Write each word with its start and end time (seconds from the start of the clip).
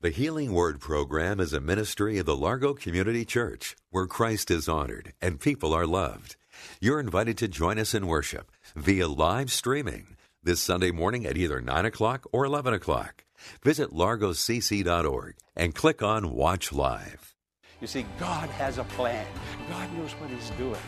The 0.00 0.10
Healing 0.10 0.52
Word 0.52 0.78
program 0.78 1.40
is 1.40 1.52
a 1.52 1.58
ministry 1.58 2.18
of 2.18 2.26
the 2.26 2.36
Largo 2.36 2.72
Community 2.72 3.24
Church 3.24 3.74
where 3.90 4.06
Christ 4.06 4.48
is 4.48 4.68
honored 4.68 5.12
and 5.20 5.40
people 5.40 5.74
are 5.74 5.88
loved. 5.88 6.36
You're 6.80 7.00
invited 7.00 7.36
to 7.38 7.48
join 7.48 7.80
us 7.80 7.94
in 7.94 8.06
worship 8.06 8.52
via 8.76 9.08
live 9.08 9.50
streaming 9.50 10.16
this 10.40 10.60
Sunday 10.60 10.92
morning 10.92 11.26
at 11.26 11.36
either 11.36 11.60
9 11.60 11.84
o'clock 11.84 12.28
or 12.30 12.44
11 12.44 12.74
o'clock. 12.74 13.24
Visit 13.64 13.90
largocc.org 13.90 15.34
and 15.56 15.74
click 15.74 16.00
on 16.00 16.32
Watch 16.32 16.72
Live. 16.72 17.34
You 17.80 17.88
see, 17.88 18.06
God 18.20 18.48
has 18.50 18.78
a 18.78 18.84
plan. 18.84 19.26
God 19.68 19.92
knows 19.98 20.12
what 20.12 20.30
He's 20.30 20.50
doing. 20.50 20.78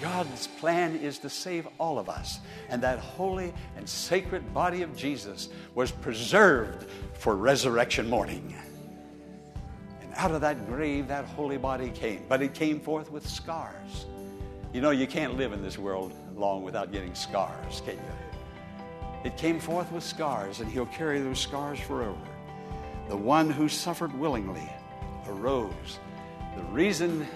God's 0.00 0.46
plan 0.46 0.96
is 0.96 1.18
to 1.20 1.30
save 1.30 1.66
all 1.78 1.98
of 1.98 2.08
us. 2.08 2.40
And 2.68 2.82
that 2.82 2.98
holy 2.98 3.52
and 3.76 3.88
sacred 3.88 4.52
body 4.54 4.82
of 4.82 4.96
Jesus 4.96 5.48
was 5.74 5.90
preserved 5.90 6.86
for 7.14 7.36
resurrection 7.36 8.08
morning. 8.08 8.54
And 10.02 10.12
out 10.16 10.32
of 10.32 10.40
that 10.42 10.66
grave, 10.66 11.08
that 11.08 11.24
holy 11.24 11.58
body 11.58 11.90
came. 11.90 12.22
But 12.28 12.42
it 12.42 12.54
came 12.54 12.80
forth 12.80 13.10
with 13.10 13.28
scars. 13.28 14.06
You 14.72 14.80
know, 14.80 14.90
you 14.90 15.06
can't 15.06 15.36
live 15.36 15.52
in 15.52 15.62
this 15.62 15.78
world 15.78 16.12
long 16.36 16.62
without 16.62 16.90
getting 16.90 17.14
scars, 17.14 17.80
can 17.84 17.94
you? 17.94 19.24
It 19.24 19.36
came 19.36 19.58
forth 19.58 19.90
with 19.90 20.04
scars, 20.04 20.60
and 20.60 20.70
He'll 20.70 20.86
carry 20.86 21.20
those 21.20 21.38
scars 21.38 21.78
forever. 21.78 22.18
The 23.08 23.16
one 23.16 23.50
who 23.50 23.68
suffered 23.68 24.12
willingly 24.18 24.68
arose. 25.26 25.98
The 26.56 26.62
reason 26.64 27.26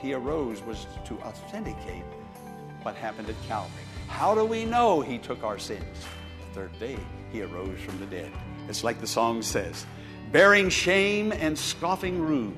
he 0.00 0.14
arose 0.14 0.62
was 0.62 0.86
to 1.06 1.14
authenticate 1.20 2.04
what 2.82 2.94
happened 2.94 3.28
at 3.28 3.36
Calvary. 3.46 3.82
How 4.08 4.34
do 4.34 4.44
we 4.44 4.64
know 4.64 5.00
he 5.00 5.18
took 5.18 5.44
our 5.44 5.58
sins? 5.58 6.06
The 6.48 6.54
third 6.54 6.78
day, 6.78 6.98
he 7.32 7.42
arose 7.42 7.78
from 7.80 8.00
the 8.00 8.06
dead. 8.06 8.32
It's 8.68 8.82
like 8.82 9.00
the 9.00 9.06
song 9.06 9.42
says 9.42 9.86
bearing 10.32 10.68
shame 10.68 11.32
and 11.32 11.58
scoffing 11.58 12.20
rude, 12.20 12.54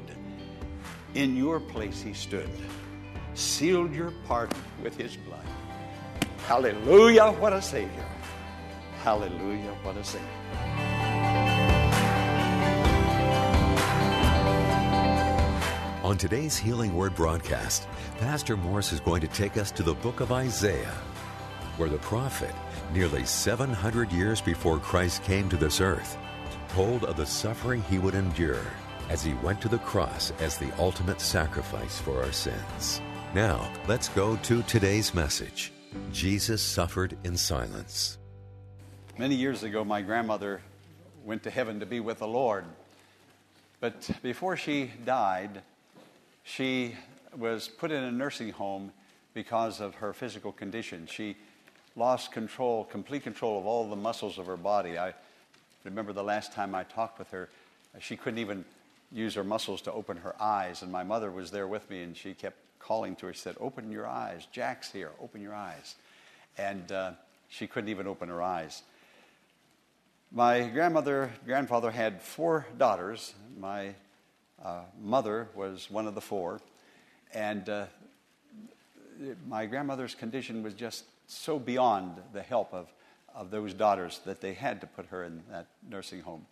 in 1.14 1.36
your 1.36 1.60
place 1.60 2.00
he 2.00 2.12
stood, 2.12 2.50
sealed 3.34 3.94
your 3.94 4.12
pardon 4.26 4.62
with 4.82 4.96
his 4.96 5.16
blood. 5.16 5.44
Hallelujah, 6.46 7.32
what 7.32 7.52
a 7.52 7.62
Savior! 7.62 8.06
Hallelujah, 9.02 9.74
what 9.82 9.96
a 9.96 10.04
Savior. 10.04 10.71
On 16.12 16.18
today's 16.18 16.58
Healing 16.58 16.94
Word 16.94 17.14
broadcast, 17.14 17.88
Pastor 18.18 18.54
Morris 18.54 18.92
is 18.92 19.00
going 19.00 19.22
to 19.22 19.28
take 19.28 19.56
us 19.56 19.70
to 19.70 19.82
the 19.82 19.94
book 19.94 20.20
of 20.20 20.30
Isaiah, 20.30 20.94
where 21.78 21.88
the 21.88 21.96
prophet, 21.96 22.54
nearly 22.92 23.24
700 23.24 24.12
years 24.12 24.38
before 24.38 24.78
Christ 24.78 25.24
came 25.24 25.48
to 25.48 25.56
this 25.56 25.80
earth, 25.80 26.18
told 26.68 27.04
of 27.04 27.16
the 27.16 27.24
suffering 27.24 27.80
he 27.84 27.98
would 27.98 28.14
endure 28.14 28.60
as 29.08 29.24
he 29.24 29.32
went 29.42 29.62
to 29.62 29.70
the 29.70 29.78
cross 29.78 30.34
as 30.38 30.58
the 30.58 30.70
ultimate 30.78 31.18
sacrifice 31.18 31.98
for 31.98 32.22
our 32.22 32.30
sins. 32.30 33.00
Now, 33.34 33.72
let's 33.88 34.10
go 34.10 34.36
to 34.36 34.62
today's 34.64 35.14
message 35.14 35.72
Jesus 36.12 36.60
suffered 36.60 37.16
in 37.24 37.38
silence. 37.38 38.18
Many 39.16 39.36
years 39.36 39.62
ago, 39.62 39.82
my 39.82 40.02
grandmother 40.02 40.60
went 41.24 41.42
to 41.44 41.50
heaven 41.50 41.80
to 41.80 41.86
be 41.86 42.00
with 42.00 42.18
the 42.18 42.28
Lord. 42.28 42.66
But 43.80 44.10
before 44.22 44.58
she 44.58 44.90
died, 45.06 45.62
she 46.44 46.94
was 47.36 47.68
put 47.68 47.90
in 47.90 48.02
a 48.02 48.12
nursing 48.12 48.50
home 48.50 48.92
because 49.34 49.80
of 49.80 49.96
her 49.96 50.12
physical 50.12 50.52
condition. 50.52 51.06
She 51.06 51.36
lost 51.96 52.32
control, 52.32 52.84
complete 52.84 53.22
control 53.22 53.58
of 53.58 53.66
all 53.66 53.88
the 53.88 53.96
muscles 53.96 54.38
of 54.38 54.46
her 54.46 54.56
body. 54.56 54.98
I 54.98 55.14
remember 55.84 56.12
the 56.12 56.24
last 56.24 56.52
time 56.52 56.74
I 56.74 56.84
talked 56.84 57.18
with 57.18 57.30
her, 57.30 57.48
she 58.00 58.16
couldn't 58.16 58.38
even 58.38 58.64
use 59.10 59.34
her 59.34 59.44
muscles 59.44 59.82
to 59.82 59.92
open 59.92 60.16
her 60.18 60.34
eyes. 60.40 60.82
And 60.82 60.90
my 60.90 61.02
mother 61.02 61.30
was 61.30 61.50
there 61.50 61.66
with 61.66 61.88
me, 61.90 62.02
and 62.02 62.16
she 62.16 62.34
kept 62.34 62.56
calling 62.78 63.14
to 63.16 63.26
her. 63.26 63.32
She 63.32 63.40
said, 63.40 63.56
Open 63.60 63.90
your 63.90 64.06
eyes. 64.06 64.46
Jack's 64.52 64.90
here. 64.90 65.10
Open 65.20 65.40
your 65.40 65.54
eyes. 65.54 65.94
And 66.58 66.90
uh, 66.90 67.12
she 67.48 67.66
couldn't 67.66 67.90
even 67.90 68.06
open 68.06 68.28
her 68.28 68.42
eyes. 68.42 68.82
My 70.30 70.66
grandmother, 70.68 71.30
grandfather 71.44 71.90
had 71.90 72.22
four 72.22 72.66
daughters. 72.78 73.34
My 73.58 73.94
uh, 74.64 74.82
mother 75.00 75.48
was 75.54 75.90
one 75.90 76.06
of 76.06 76.14
the 76.14 76.20
four, 76.20 76.60
and 77.34 77.68
uh, 77.68 77.86
my 79.46 79.66
grandmother's 79.66 80.14
condition 80.14 80.62
was 80.62 80.74
just 80.74 81.04
so 81.26 81.58
beyond 81.58 82.16
the 82.32 82.42
help 82.42 82.72
of, 82.72 82.92
of 83.34 83.50
those 83.50 83.74
daughters 83.74 84.20
that 84.24 84.40
they 84.40 84.54
had 84.54 84.80
to 84.80 84.86
put 84.86 85.06
her 85.06 85.24
in 85.24 85.42
that 85.50 85.66
nursing 85.88 86.20
home. 86.20 86.46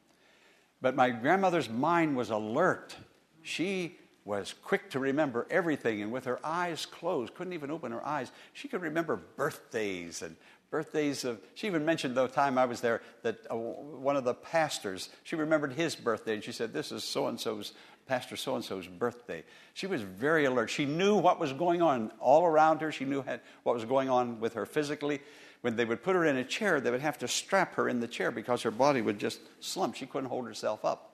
But 0.81 0.97
my 0.97 1.11
grandmother's 1.11 1.69
mind 1.69 2.17
was 2.17 2.31
alert. 2.31 2.97
She 3.43 3.97
was 4.25 4.55
quick 4.65 4.91
to 4.91 4.99
remember 4.99 5.47
everything, 5.51 6.03
and 6.03 6.13
with 6.13 6.25
her 6.25 6.39
eyes 6.45 6.87
closed, 6.87 7.35
couldn't 7.35 7.53
even 7.53 7.71
open 7.71 7.93
her 7.93 8.07
eyes. 8.07 8.33
She 8.53 8.69
could 8.69 8.83
remember 8.83 9.17
birthdays 9.37 10.23
and 10.23 10.37
birthdays 10.71 11.25
of. 11.25 11.41
She 11.55 11.67
even 11.67 11.85
mentioned 11.85 12.15
the 12.15 12.27
time 12.29 12.59
I 12.59 12.67
was 12.67 12.81
there 12.81 13.03
that 13.23 13.39
uh, 13.51 13.57
one 13.57 14.17
of 14.17 14.25
the 14.25 14.35
pastors. 14.35 15.09
She 15.25 15.37
remembered 15.37 15.73
his 15.73 15.97
birthday, 15.97 16.35
and 16.35 16.45
she 16.45 16.53
said, 16.53 16.73
"This 16.73 16.93
is 16.93 17.05
so 17.05 17.27
and 17.27 17.39
so's 17.39 17.73
Pastor 18.07 18.37
so 18.37 18.57
and 18.57 18.65
so's 18.65 18.87
birthday." 18.87 19.45
She 19.75 19.87
was 19.87 20.03
very 20.03 20.45
alert. 20.45 20.71
She 20.71 20.85
knew 20.85 21.17
what 21.17 21.39
was 21.39 21.53
going 21.53 21.83
on 21.83 22.13
all 22.19 22.45
around 22.45 22.81
her. 22.81 22.93
She 22.93 23.05
knew 23.05 23.23
what 23.63 23.75
was 23.75 23.85
going 23.85 24.09
on 24.09 24.41
with 24.41 24.55
her 24.55 24.67
physically. 24.67 25.21
When 25.63 25.77
they 25.77 25.85
would 25.85 26.03
put 26.03 26.17
her 26.17 26.25
in 26.25 26.37
a 26.39 26.45
chair, 26.45 26.81
they 26.81 26.91
would 26.91 27.03
have 27.03 27.19
to 27.19 27.29
strap 27.29 27.75
her 27.75 27.89
in 27.89 28.01
the 28.01 28.09
chair 28.09 28.31
because 28.31 28.63
her 28.63 28.71
body 28.71 29.03
would 29.03 29.19
just 29.19 29.41
slump. 29.61 29.95
She 29.95 30.07
couldn't 30.07 30.31
hold 30.31 30.47
herself 30.47 30.85
up 30.85 31.11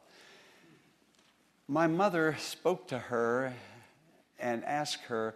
my 1.68 1.86
mother 1.88 2.36
spoke 2.38 2.86
to 2.88 2.98
her 2.98 3.52
and 4.38 4.64
asked 4.64 5.02
her 5.04 5.34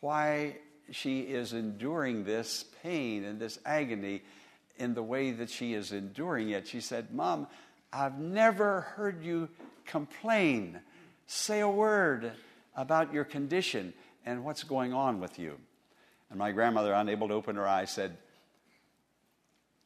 why 0.00 0.56
she 0.92 1.20
is 1.20 1.52
enduring 1.52 2.24
this 2.24 2.64
pain 2.82 3.24
and 3.24 3.40
this 3.40 3.58
agony 3.64 4.22
in 4.76 4.94
the 4.94 5.02
way 5.02 5.30
that 5.32 5.50
she 5.50 5.74
is 5.74 5.90
enduring 5.90 6.50
it. 6.50 6.68
She 6.68 6.80
said, 6.80 7.12
Mom, 7.14 7.46
I've 7.92 8.18
never 8.18 8.82
heard 8.82 9.24
you 9.24 9.48
complain. 9.86 10.80
Say 11.26 11.60
a 11.60 11.68
word 11.68 12.32
about 12.76 13.12
your 13.12 13.24
condition 13.24 13.94
and 14.26 14.44
what's 14.44 14.64
going 14.64 14.92
on 14.92 15.18
with 15.18 15.38
you. 15.38 15.56
And 16.30 16.38
my 16.38 16.52
grandmother, 16.52 16.92
unable 16.92 17.28
to 17.28 17.34
open 17.34 17.56
her 17.56 17.66
eyes, 17.66 17.90
said, 17.90 18.16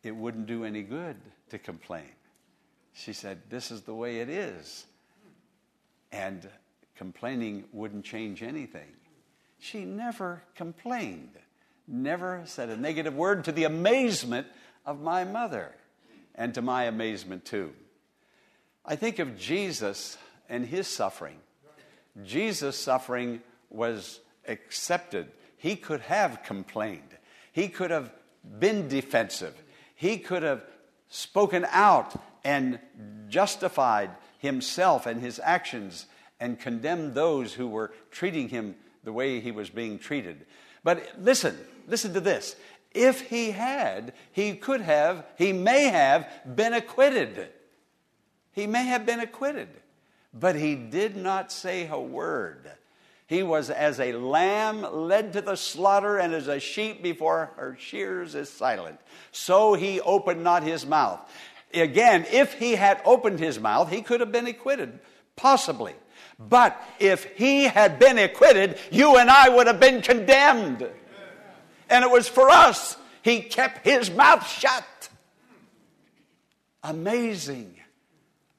It 0.02 0.14
wouldn't 0.14 0.46
do 0.46 0.64
any 0.64 0.82
good 0.82 1.16
to 1.50 1.58
complain. 1.58 2.10
She 2.94 3.12
said, 3.12 3.42
This 3.48 3.70
is 3.70 3.82
the 3.82 3.94
way 3.94 4.20
it 4.20 4.28
is. 4.28 4.86
And 6.10 6.48
complaining 6.96 7.64
wouldn't 7.72 8.04
change 8.04 8.42
anything. 8.42 8.88
She 9.58 9.84
never 9.84 10.42
complained, 10.54 11.36
never 11.86 12.42
said 12.44 12.68
a 12.68 12.76
negative 12.76 13.14
word 13.14 13.44
to 13.44 13.52
the 13.52 13.64
amazement 13.64 14.46
of 14.84 15.00
my 15.00 15.24
mother 15.24 15.74
and 16.34 16.54
to 16.54 16.62
my 16.62 16.84
amazement 16.84 17.44
too. 17.44 17.72
I 18.84 18.96
think 18.96 19.18
of 19.18 19.38
Jesus 19.38 20.16
and 20.48 20.64
his 20.64 20.86
suffering. 20.86 21.36
Jesus' 22.24 22.78
suffering 22.78 23.42
was 23.68 24.20
accepted. 24.46 25.28
He 25.56 25.76
could 25.76 26.02
have 26.02 26.42
complained, 26.44 27.16
he 27.52 27.68
could 27.68 27.90
have 27.90 28.12
been 28.58 28.88
defensive, 28.88 29.54
he 29.94 30.18
could 30.18 30.42
have 30.42 30.64
spoken 31.08 31.66
out 31.70 32.14
and 32.44 32.78
justified 33.28 34.10
himself 34.38 35.06
and 35.06 35.20
his 35.20 35.40
actions 35.42 36.06
and 36.38 36.60
condemned 36.60 37.14
those 37.14 37.54
who 37.54 37.66
were 37.66 37.92
treating 38.10 38.48
him 38.48 38.76
the 39.06 39.12
way 39.12 39.40
he 39.40 39.52
was 39.52 39.70
being 39.70 39.98
treated. 39.98 40.44
But 40.84 41.08
listen, 41.18 41.56
listen 41.86 42.12
to 42.12 42.20
this. 42.20 42.56
If 42.92 43.20
he 43.20 43.52
had, 43.52 44.12
he 44.32 44.54
could 44.54 44.80
have, 44.80 45.24
he 45.38 45.52
may 45.52 45.84
have 45.84 46.28
been 46.56 46.74
acquitted. 46.74 47.48
He 48.52 48.66
may 48.66 48.84
have 48.84 49.06
been 49.06 49.20
acquitted, 49.20 49.68
but 50.34 50.56
he 50.56 50.74
did 50.74 51.16
not 51.16 51.52
say 51.52 51.88
a 51.88 52.00
word. 52.00 52.68
He 53.28 53.44
was 53.44 53.70
as 53.70 54.00
a 54.00 54.12
lamb 54.14 54.82
led 54.82 55.34
to 55.34 55.40
the 55.40 55.56
slaughter, 55.56 56.18
and 56.18 56.34
as 56.34 56.48
a 56.48 56.58
sheep 56.58 57.02
before 57.02 57.52
her 57.56 57.76
shears 57.78 58.34
is 58.34 58.48
silent. 58.48 58.98
So 59.30 59.74
he 59.74 60.00
opened 60.00 60.42
not 60.42 60.64
his 60.64 60.84
mouth. 60.84 61.20
Again, 61.72 62.26
if 62.32 62.54
he 62.54 62.72
had 62.72 63.00
opened 63.04 63.38
his 63.38 63.60
mouth, 63.60 63.90
he 63.90 64.02
could 64.02 64.20
have 64.20 64.32
been 64.32 64.46
acquitted, 64.46 64.98
possibly. 65.36 65.94
But 66.38 66.80
if 66.98 67.24
he 67.36 67.64
had 67.64 67.98
been 67.98 68.18
acquitted, 68.18 68.78
you 68.90 69.16
and 69.16 69.30
I 69.30 69.48
would 69.48 69.66
have 69.66 69.80
been 69.80 70.02
condemned. 70.02 70.86
And 71.88 72.04
it 72.04 72.10
was 72.10 72.28
for 72.28 72.50
us. 72.50 72.96
He 73.22 73.40
kept 73.40 73.86
his 73.86 74.10
mouth 74.10 74.46
shut. 74.46 74.84
Amazing, 76.82 77.74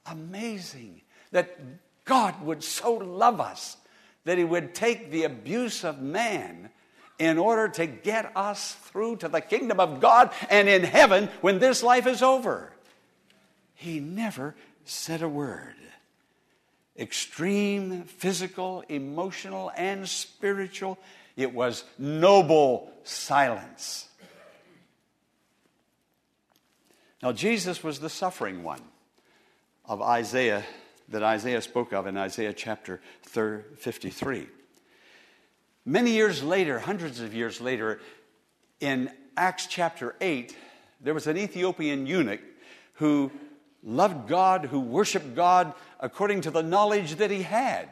amazing 0.05 1.01
that 1.31 1.57
God 2.03 2.41
would 2.41 2.63
so 2.63 2.95
love 2.95 3.39
us 3.39 3.77
that 4.25 4.37
he 4.37 4.43
would 4.43 4.75
take 4.75 5.09
the 5.09 5.23
abuse 5.23 5.85
of 5.85 6.01
man 6.01 6.69
in 7.17 7.37
order 7.37 7.69
to 7.69 7.85
get 7.85 8.31
us 8.35 8.73
through 8.73 9.15
to 9.17 9.29
the 9.29 9.39
kingdom 9.39 9.79
of 9.79 10.01
God 10.01 10.31
and 10.49 10.67
in 10.67 10.83
heaven 10.83 11.29
when 11.39 11.59
this 11.59 11.81
life 11.81 12.05
is 12.05 12.21
over. 12.21 12.73
He 13.73 14.01
never 14.01 14.55
said 14.83 15.21
a 15.21 15.29
word. 15.29 15.76
Extreme 16.97 18.03
physical, 18.03 18.83
emotional, 18.89 19.71
and 19.75 20.07
spiritual. 20.07 20.97
It 21.35 21.53
was 21.53 21.83
noble 21.97 22.91
silence. 23.03 24.07
Now, 27.21 27.31
Jesus 27.31 27.83
was 27.83 27.99
the 27.99 28.09
suffering 28.09 28.63
one 28.63 28.81
of 29.85 30.01
Isaiah 30.01 30.63
that 31.09 31.23
Isaiah 31.23 31.61
spoke 31.61 31.93
of 31.93 32.07
in 32.07 32.17
Isaiah 32.17 32.53
chapter 32.53 33.01
53. 33.23 34.47
Many 35.85 36.11
years 36.11 36.43
later, 36.43 36.79
hundreds 36.79 37.21
of 37.21 37.33
years 37.33 37.61
later, 37.61 38.01
in 38.79 39.09
Acts 39.37 39.67
chapter 39.67 40.15
8, 40.19 40.55
there 40.99 41.13
was 41.13 41.27
an 41.27 41.37
Ethiopian 41.37 42.05
eunuch 42.05 42.41
who 42.93 43.31
loved 43.83 44.27
God, 44.27 44.65
who 44.65 44.79
worshiped 44.79 45.35
God 45.35 45.73
according 45.99 46.41
to 46.41 46.51
the 46.51 46.63
knowledge 46.63 47.15
that 47.15 47.31
he 47.31 47.43
had. 47.43 47.87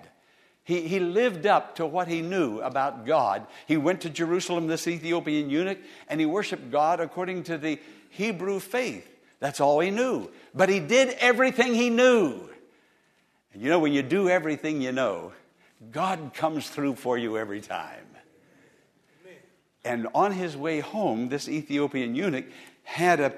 He, 0.64 0.88
he 0.88 1.00
lived 1.00 1.46
up 1.46 1.76
to 1.76 1.86
what 1.86 2.08
he 2.08 2.22
knew 2.22 2.60
about 2.60 3.06
God. 3.06 3.46
He 3.68 3.78
went 3.78 4.02
to 4.02 4.10
Jerusalem, 4.10 4.68
this 4.68 4.88
Ethiopian 4.88 5.50
eunuch, 5.50 5.78
and 6.10 6.20
he 6.20 6.26
worshiped 6.26 6.72
God 6.72 7.00
according 7.00 7.44
to 7.44 7.58
the 7.58 7.80
Hebrew 8.10 8.60
faith. 8.60 9.08
That's 9.40 9.60
all 9.60 9.80
he 9.80 9.92
knew. 9.92 10.30
But 10.56 10.70
he 10.70 10.80
did 10.80 11.10
everything 11.20 11.76
he 11.76 11.92
knew. 11.92 12.50
And 13.54 13.62
you 13.62 13.70
know, 13.70 13.80
when 13.80 13.94
you 13.94 14.02
do 14.02 14.28
everything 14.28 14.82
you 14.82 14.92
know, 14.92 15.34
God 15.92 16.34
comes 16.34 16.68
through 16.68 16.96
for 16.96 17.18
you 17.18 17.38
every 17.38 17.62
time. 17.62 18.06
And 19.84 20.08
on 20.16 20.32
his 20.32 20.58
way 20.58 20.80
home, 20.80 21.30
this 21.30 21.48
Ethiopian 21.48 22.16
eunuch 22.16 22.46
had 22.84 23.20
a, 23.20 23.34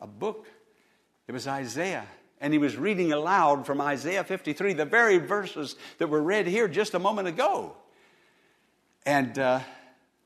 a 0.00 0.08
book. 0.08 0.44
It 1.28 1.32
was 1.32 1.46
Isaiah. 1.46 2.06
And 2.40 2.52
he 2.52 2.58
was 2.58 2.76
reading 2.76 3.12
aloud 3.12 3.66
from 3.66 3.80
Isaiah 3.80 4.24
53, 4.24 4.72
the 4.72 4.84
very 4.84 5.18
verses 5.18 5.76
that 5.98 6.08
were 6.08 6.22
read 6.22 6.46
here 6.46 6.68
just 6.68 6.94
a 6.94 6.98
moment 6.98 7.28
ago. 7.28 7.76
And 9.04 9.38
uh, 9.38 9.60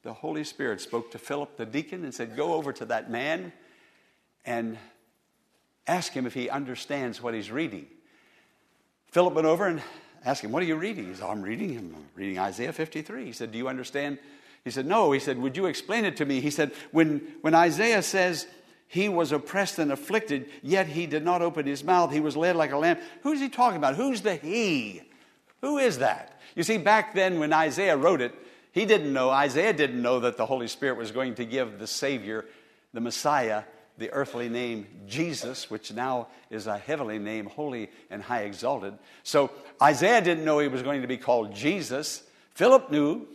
the 0.02 0.12
Holy 0.12 0.44
Spirit 0.44 0.81
spoke 0.81 1.10
to 1.12 1.19
Philip 1.19 1.56
the 1.56 1.66
deacon 1.66 2.04
and 2.04 2.14
said, 2.14 2.37
Go 2.37 2.54
over 2.54 2.72
to 2.75 2.84
that 2.87 3.10
man 3.10 3.52
and 4.44 4.78
ask 5.87 6.12
him 6.12 6.26
if 6.26 6.34
he 6.34 6.49
understands 6.50 7.22
what 7.22 7.34
he's 7.34 7.50
reading. 7.50 7.87
Philip 9.06 9.34
went 9.34 9.46
over 9.46 9.66
and 9.66 9.82
asked 10.25 10.44
him, 10.44 10.52
What 10.52 10.62
are 10.62 10.66
you 10.66 10.76
reading? 10.76 11.06
He 11.06 11.14
said, 11.14 11.28
I'm 11.28 11.43
reading 11.43 11.78
I'm 11.78 12.06
reading 12.14 12.38
Isaiah 12.38 12.72
53. 12.72 13.25
He 13.25 13.32
said, 13.32 13.52
Do 13.52 13.58
you 13.58 13.69
understand? 13.69 14.19
He 14.64 14.70
said, 14.70 14.87
No. 14.87 15.12
He 15.12 15.20
said, 15.20 15.38
Would 15.38 15.56
you 15.56 15.66
explain 15.66 16.05
it 16.05 16.16
to 16.19 16.25
me? 16.25 16.40
He 16.40 16.50
said, 16.50 16.72
When, 16.90 17.22
when 17.40 17.55
Isaiah 17.55 18.02
says 18.02 18.46
he 18.93 19.09
was 19.09 19.33
oppressed 19.33 19.79
and 19.79 19.91
afflicted, 19.91 20.50
yet 20.62 20.87
he 20.87 21.06
did 21.06 21.25
not 21.25 21.41
open 21.41 21.65
his 21.65 21.83
mouth, 21.83 22.12
he 22.12 22.21
was 22.21 22.37
led 22.37 22.56
like 22.56 22.73
a 22.73 22.77
lamb. 22.77 22.99
Who's 23.23 23.41
he 23.41 23.49
talking 23.49 23.79
about? 23.79 23.97
Who's 23.97 24.21
the 24.21 24.35
he? 24.35 25.00
Who 25.62 25.79
is 25.79 25.97
that? 26.00 26.39
You 26.55 26.62
see, 26.62 26.77
back 26.77 27.15
then 27.15 27.39
when 27.39 27.55
Isaiah 27.55 27.97
wrote 27.97 28.21
it, 28.21 28.35
he 28.71 28.85
didn't 28.85 29.11
know, 29.11 29.31
Isaiah 29.31 29.73
didn't 29.73 30.03
know 30.03 30.21
that 30.21 30.37
the 30.37 30.44
Holy 30.44 30.69
Spirit 30.69 30.99
was 30.99 31.11
going 31.11 31.37
to 31.37 31.47
give 31.47 31.79
the 31.79 31.87
Savior, 31.87 32.44
the 32.93 33.00
Messiah, 33.00 33.62
the 33.97 34.11
earthly 34.11 34.50
name 34.50 34.87
Jesus, 35.09 35.71
which 35.71 35.91
now 35.91 36.29
is 36.50 36.67
a 36.67 36.77
heavenly 36.77 37.19
name, 37.19 37.47
holy 37.47 37.89
and 38.11 38.23
high 38.23 38.43
exalted. 38.43 38.93
So 39.23 39.53
Isaiah 39.81 40.21
didn't 40.21 40.44
know 40.44 40.59
he 40.59 40.69
was 40.69 40.83
going 40.83 41.00
to 41.00 41.09
be 41.09 41.17
called 41.17 41.55
Jesus. 41.55 42.25
Philip 42.50 42.91
knew. 42.91 43.27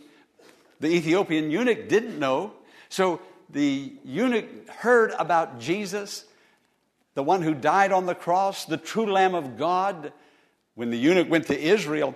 The 0.78 0.86
Ethiopian 0.86 1.50
eunuch 1.50 1.88
didn't 1.88 2.20
know. 2.20 2.52
So 2.90 3.20
the 3.50 3.92
eunuch 4.04 4.68
heard 4.68 5.12
about 5.18 5.58
Jesus, 5.58 6.24
the 7.14 7.22
one 7.22 7.42
who 7.42 7.54
died 7.54 7.92
on 7.92 8.06
the 8.06 8.14
cross, 8.14 8.64
the 8.64 8.76
true 8.76 9.10
Lamb 9.10 9.34
of 9.34 9.56
God. 9.56 10.12
When 10.74 10.90
the 10.90 10.98
eunuch 10.98 11.28
went 11.28 11.46
to 11.46 11.58
Israel, 11.58 12.14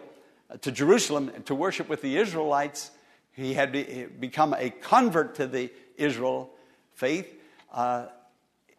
uh, 0.50 0.58
to 0.58 0.70
Jerusalem, 0.70 1.32
to 1.46 1.54
worship 1.54 1.88
with 1.88 2.02
the 2.02 2.16
Israelites, 2.16 2.90
he 3.32 3.54
had 3.54 3.72
become 4.20 4.54
a 4.54 4.70
convert 4.70 5.36
to 5.36 5.46
the 5.46 5.70
Israel 5.96 6.50
faith. 6.92 7.32
Uh, 7.72 8.06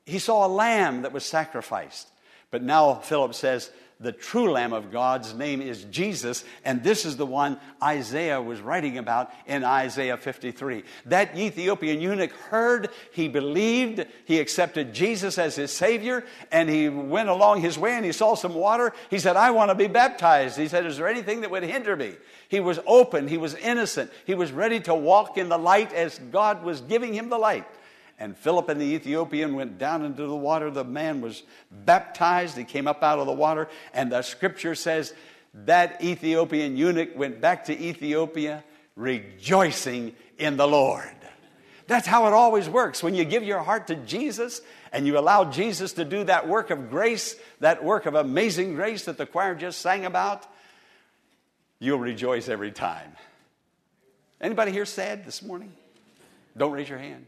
he 0.05 0.19
saw 0.19 0.45
a 0.45 0.49
lamb 0.49 1.01
that 1.01 1.11
was 1.11 1.25
sacrificed. 1.25 2.07
But 2.51 2.61
now 2.61 2.95
Philip 2.95 3.33
says, 3.33 3.71
the 4.03 4.11
true 4.11 4.51
Lamb 4.51 4.73
of 4.73 4.91
God's 4.91 5.33
name 5.33 5.61
is 5.61 5.85
Jesus, 5.85 6.43
and 6.63 6.83
this 6.83 7.05
is 7.05 7.17
the 7.17 7.25
one 7.25 7.59
Isaiah 7.81 8.41
was 8.41 8.61
writing 8.61 8.97
about 8.97 9.31
in 9.47 9.63
Isaiah 9.63 10.17
53. 10.17 10.83
That 11.05 11.37
Ethiopian 11.37 12.01
eunuch 12.01 12.33
heard, 12.33 12.89
he 13.11 13.27
believed, 13.27 14.05
he 14.25 14.39
accepted 14.39 14.93
Jesus 14.93 15.37
as 15.37 15.55
his 15.55 15.71
Savior, 15.71 16.25
and 16.51 16.69
he 16.69 16.89
went 16.89 17.29
along 17.29 17.61
his 17.61 17.77
way 17.77 17.93
and 17.93 18.05
he 18.05 18.11
saw 18.11 18.35
some 18.35 18.53
water. 18.53 18.93
He 19.09 19.19
said, 19.19 19.35
I 19.35 19.51
want 19.51 19.71
to 19.71 19.75
be 19.75 19.87
baptized. 19.87 20.57
He 20.57 20.67
said, 20.67 20.85
Is 20.85 20.97
there 20.97 21.07
anything 21.07 21.41
that 21.41 21.51
would 21.51 21.63
hinder 21.63 21.95
me? 21.95 22.15
He 22.49 22.59
was 22.59 22.79
open, 22.85 23.27
he 23.27 23.37
was 23.37 23.55
innocent, 23.55 24.11
he 24.25 24.35
was 24.35 24.51
ready 24.51 24.79
to 24.81 24.93
walk 24.93 25.37
in 25.37 25.49
the 25.49 25.57
light 25.57 25.91
as 25.93 26.19
God 26.19 26.63
was 26.63 26.81
giving 26.81 27.13
him 27.13 27.29
the 27.29 27.37
light. 27.37 27.65
And 28.19 28.37
Philip 28.37 28.69
and 28.69 28.79
the 28.79 28.85
Ethiopian 28.85 29.55
went 29.55 29.77
down 29.77 30.05
into 30.05 30.25
the 30.27 30.35
water. 30.35 30.69
The 30.69 30.83
man 30.83 31.21
was 31.21 31.43
baptized. 31.71 32.55
He 32.57 32.63
came 32.63 32.87
up 32.87 33.03
out 33.03 33.19
of 33.19 33.25
the 33.25 33.33
water. 33.33 33.67
And 33.93 34.11
the 34.11 34.21
scripture 34.21 34.75
says 34.75 35.13
that 35.65 36.03
Ethiopian 36.03 36.77
eunuch 36.77 37.15
went 37.15 37.41
back 37.41 37.65
to 37.65 37.77
Ethiopia 37.77 38.63
rejoicing 38.95 40.15
in 40.37 40.57
the 40.57 40.67
Lord. 40.67 41.09
That's 41.87 42.07
how 42.07 42.27
it 42.27 42.33
always 42.33 42.69
works. 42.69 43.03
When 43.03 43.13
you 43.13 43.25
give 43.25 43.43
your 43.43 43.59
heart 43.59 43.87
to 43.87 43.95
Jesus 43.95 44.61
and 44.91 45.05
you 45.05 45.17
allow 45.17 45.45
Jesus 45.45 45.93
to 45.93 46.05
do 46.05 46.23
that 46.23 46.47
work 46.47 46.69
of 46.69 46.89
grace, 46.89 47.35
that 47.59 47.83
work 47.83 48.05
of 48.05 48.15
amazing 48.15 48.75
grace 48.75 49.05
that 49.05 49.17
the 49.17 49.25
choir 49.25 49.53
just 49.53 49.81
sang 49.81 50.05
about, 50.05 50.45
you'll 51.79 51.99
rejoice 51.99 52.47
every 52.47 52.71
time. 52.71 53.11
Anybody 54.39 54.71
here 54.71 54.85
sad 54.85 55.25
this 55.25 55.41
morning? 55.41 55.73
Don't 56.55 56.71
raise 56.71 56.87
your 56.87 56.99
hand. 56.99 57.25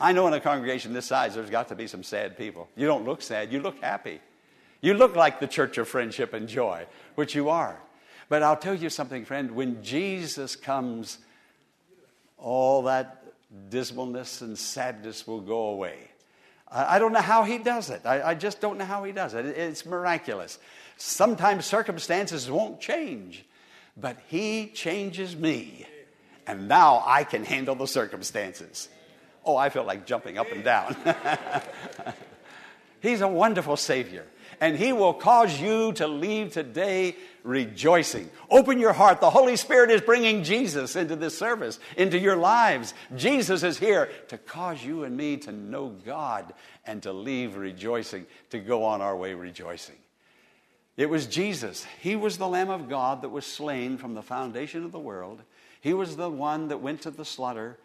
I 0.00 0.12
know 0.12 0.26
in 0.26 0.34
a 0.34 0.40
congregation 0.40 0.92
this 0.92 1.06
size, 1.06 1.34
there's 1.34 1.50
got 1.50 1.68
to 1.68 1.74
be 1.74 1.86
some 1.86 2.02
sad 2.02 2.36
people. 2.36 2.68
You 2.76 2.86
don't 2.86 3.04
look 3.04 3.22
sad, 3.22 3.52
you 3.52 3.60
look 3.60 3.80
happy. 3.80 4.20
You 4.80 4.94
look 4.94 5.14
like 5.14 5.38
the 5.38 5.46
church 5.46 5.78
of 5.78 5.88
friendship 5.88 6.32
and 6.32 6.48
joy, 6.48 6.86
which 7.14 7.34
you 7.34 7.48
are. 7.48 7.80
But 8.28 8.42
I'll 8.42 8.56
tell 8.56 8.74
you 8.74 8.90
something, 8.90 9.24
friend, 9.24 9.52
when 9.52 9.82
Jesus 9.82 10.56
comes, 10.56 11.18
all 12.36 12.82
that 12.82 13.24
dismalness 13.70 14.42
and 14.42 14.58
sadness 14.58 15.26
will 15.26 15.40
go 15.40 15.66
away. 15.68 15.98
I 16.74 16.98
don't 16.98 17.12
know 17.12 17.20
how 17.20 17.44
he 17.44 17.58
does 17.58 17.90
it. 17.90 18.06
I, 18.06 18.34
just 18.34 18.60
don't 18.60 18.78
know 18.78 18.86
how 18.86 19.04
he 19.04 19.12
does 19.12 19.34
it. 19.34 19.44
It's 19.44 19.84
miraculous. 19.84 20.58
Sometimes 20.96 21.66
circumstances 21.66 22.50
won't 22.50 22.80
change, 22.80 23.44
but 23.96 24.16
he 24.28 24.68
changes 24.68 25.36
me. 25.36 25.86
And 26.46 26.68
now 26.68 27.02
I 27.06 27.24
can 27.24 27.44
handle 27.44 27.74
the 27.74 27.86
circumstances. 27.86 28.88
Oh, 29.44 29.56
I 29.56 29.70
feel 29.70 29.84
like 29.84 30.06
jumping 30.06 30.38
up 30.38 30.50
and 30.52 30.62
down. 30.62 30.96
He's 33.00 33.20
a 33.20 33.28
wonderful 33.28 33.76
Savior. 33.76 34.26
And 34.60 34.76
He 34.76 34.92
will 34.92 35.14
cause 35.14 35.60
you 35.60 35.92
to 35.94 36.06
leave 36.06 36.52
today 36.52 37.16
rejoicing. 37.42 38.30
Open 38.48 38.78
your 38.78 38.92
heart. 38.92 39.20
The 39.20 39.30
Holy 39.30 39.56
Spirit 39.56 39.90
is 39.90 40.00
bringing 40.00 40.44
Jesus 40.44 40.94
into 40.94 41.16
this 41.16 41.36
service, 41.36 41.80
into 41.96 42.16
your 42.16 42.36
lives. 42.36 42.94
Jesus 43.16 43.64
is 43.64 43.78
here 43.78 44.08
to 44.28 44.38
cause 44.38 44.84
you 44.84 45.02
and 45.02 45.16
me 45.16 45.36
to 45.38 45.50
know 45.50 45.88
God 46.06 46.54
and 46.86 47.02
to 47.02 47.12
leave 47.12 47.56
rejoicing, 47.56 48.26
to 48.50 48.60
go 48.60 48.84
on 48.84 49.00
our 49.00 49.16
way 49.16 49.34
rejoicing. 49.34 49.96
It 50.96 51.10
was 51.10 51.26
Jesus. 51.26 51.84
He 52.00 52.14
was 52.14 52.38
the 52.38 52.46
Lamb 52.46 52.70
of 52.70 52.88
God 52.88 53.22
that 53.22 53.30
was 53.30 53.46
slain 53.46 53.96
from 53.96 54.14
the 54.14 54.22
foundation 54.22 54.84
of 54.84 54.92
the 54.92 55.00
world. 55.00 55.42
He 55.80 55.94
was 55.94 56.16
the 56.16 56.30
one 56.30 56.68
that 56.68 56.80
went 56.80 57.02
to 57.02 57.10
the 57.10 57.24
slaughter 57.24 57.78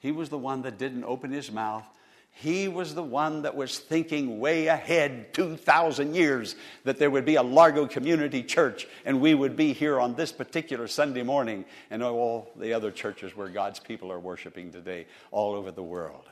he 0.00 0.12
was 0.12 0.28
the 0.28 0.38
one 0.38 0.62
that 0.62 0.78
didn't 0.78 1.04
open 1.04 1.30
his 1.30 1.52
mouth. 1.52 1.84
He 2.32 2.68
was 2.68 2.94
the 2.94 3.02
one 3.02 3.42
that 3.42 3.54
was 3.54 3.78
thinking 3.78 4.40
way 4.40 4.68
ahead 4.68 5.34
2,000 5.34 6.14
years 6.14 6.54
that 6.84 6.98
there 6.98 7.10
would 7.10 7.24
be 7.24 7.34
a 7.34 7.42
Largo 7.42 7.86
Community 7.86 8.42
Church 8.42 8.86
and 9.04 9.20
we 9.20 9.34
would 9.34 9.56
be 9.56 9.72
here 9.72 10.00
on 10.00 10.14
this 10.14 10.32
particular 10.32 10.86
Sunday 10.86 11.22
morning 11.22 11.64
and 11.90 12.02
all 12.02 12.50
the 12.56 12.72
other 12.72 12.90
churches 12.90 13.36
where 13.36 13.48
God's 13.48 13.78
people 13.78 14.10
are 14.10 14.18
worshiping 14.18 14.72
today 14.72 15.06
all 15.30 15.54
over 15.54 15.70
the 15.70 15.82
world. 15.82 16.24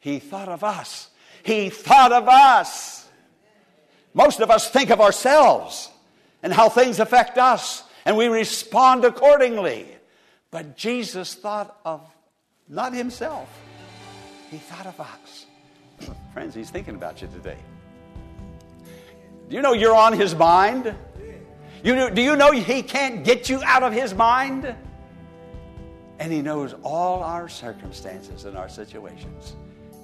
He 0.00 0.18
thought 0.18 0.48
of 0.48 0.64
us. 0.64 1.10
He 1.44 1.70
thought 1.70 2.12
of 2.12 2.28
us. 2.28 3.08
Most 4.14 4.40
of 4.40 4.50
us 4.50 4.68
think 4.68 4.90
of 4.90 5.00
ourselves 5.00 5.90
and 6.42 6.52
how 6.52 6.68
things 6.68 6.98
affect 6.98 7.38
us, 7.38 7.84
and 8.04 8.16
we 8.16 8.26
respond 8.26 9.04
accordingly. 9.04 9.86
But 10.50 10.76
Jesus 10.76 11.34
thought 11.34 11.78
of 11.84 12.00
not 12.72 12.94
himself, 12.94 13.48
he 14.50 14.56
thought 14.56 14.86
of 14.86 14.98
us. 14.98 15.46
Friends, 16.32 16.54
he's 16.54 16.70
thinking 16.70 16.94
about 16.94 17.20
you 17.20 17.28
today. 17.28 17.58
Do 19.48 19.56
you 19.56 19.60
know 19.60 19.74
you're 19.74 19.94
on 19.94 20.14
his 20.14 20.34
mind? 20.34 20.94
You 21.84 21.94
know, 21.94 22.08
do 22.08 22.22
you 22.22 22.34
know 22.34 22.50
he 22.50 22.82
can't 22.82 23.24
get 23.24 23.50
you 23.50 23.62
out 23.62 23.82
of 23.82 23.92
his 23.92 24.14
mind? 24.14 24.74
And 26.18 26.32
he 26.32 26.40
knows 26.40 26.74
all 26.82 27.22
our 27.22 27.46
circumstances 27.48 28.46
and 28.46 28.56
our 28.56 28.70
situations. 28.70 29.54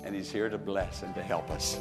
And 0.04 0.14
he's 0.14 0.30
here 0.30 0.50
to 0.50 0.58
bless 0.58 1.02
and 1.02 1.14
to 1.14 1.22
help 1.22 1.50
us. 1.50 1.78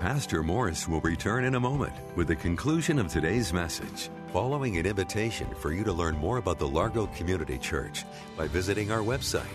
Pastor 0.00 0.42
Morris 0.42 0.88
will 0.88 1.00
return 1.00 1.44
in 1.44 1.54
a 1.54 1.60
moment 1.60 1.94
with 2.16 2.26
the 2.26 2.36
conclusion 2.36 2.98
of 2.98 3.08
today's 3.08 3.52
message, 3.52 4.10
following 4.34 4.78
an 4.78 4.84
invitation 4.84 5.46
for 5.60 5.72
you 5.72 5.84
to 5.84 5.92
learn 5.92 6.16
more 6.16 6.38
about 6.38 6.58
the 6.58 6.66
Largo 6.66 7.06
Community 7.06 7.56
Church 7.56 8.04
by 8.36 8.48
visiting 8.48 8.90
our 8.90 8.98
website, 8.98 9.46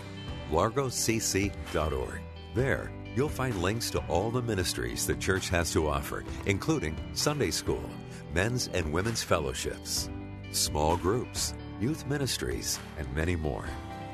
largocc.org. 0.50 2.20
There, 2.54 2.90
you'll 3.14 3.28
find 3.28 3.60
links 3.60 3.90
to 3.90 3.98
all 4.08 4.30
the 4.30 4.40
ministries 4.40 5.06
the 5.06 5.16
church 5.16 5.50
has 5.50 5.70
to 5.74 5.86
offer, 5.86 6.24
including 6.46 6.96
Sunday 7.12 7.50
school, 7.50 7.84
men's 8.32 8.68
and 8.72 8.90
women's 8.90 9.22
fellowships, 9.22 10.08
small 10.50 10.96
groups, 10.96 11.52
youth 11.78 12.06
ministries, 12.06 12.80
and 12.96 13.14
many 13.14 13.36
more. 13.36 13.66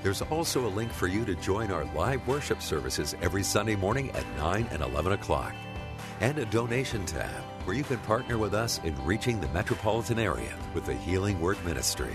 There's 0.02 0.22
also 0.22 0.66
a 0.66 0.74
link 0.74 0.90
for 0.90 1.06
you 1.06 1.24
to 1.26 1.36
join 1.36 1.70
our 1.70 1.84
live 1.94 2.26
worship 2.26 2.60
services 2.60 3.14
every 3.22 3.44
Sunday 3.44 3.76
morning 3.76 4.10
at 4.10 4.26
9 4.38 4.66
and 4.72 4.82
11 4.82 5.12
o'clock, 5.12 5.54
and 6.18 6.36
a 6.40 6.46
donation 6.46 7.06
tab 7.06 7.44
where 7.66 7.76
you 7.76 7.82
can 7.82 7.98
partner 7.98 8.38
with 8.38 8.54
us 8.54 8.80
in 8.84 8.94
reaching 9.04 9.40
the 9.40 9.48
metropolitan 9.48 10.20
area 10.20 10.56
with 10.72 10.86
the 10.86 10.94
Healing 10.94 11.40
Word 11.40 11.58
Ministry. 11.64 12.14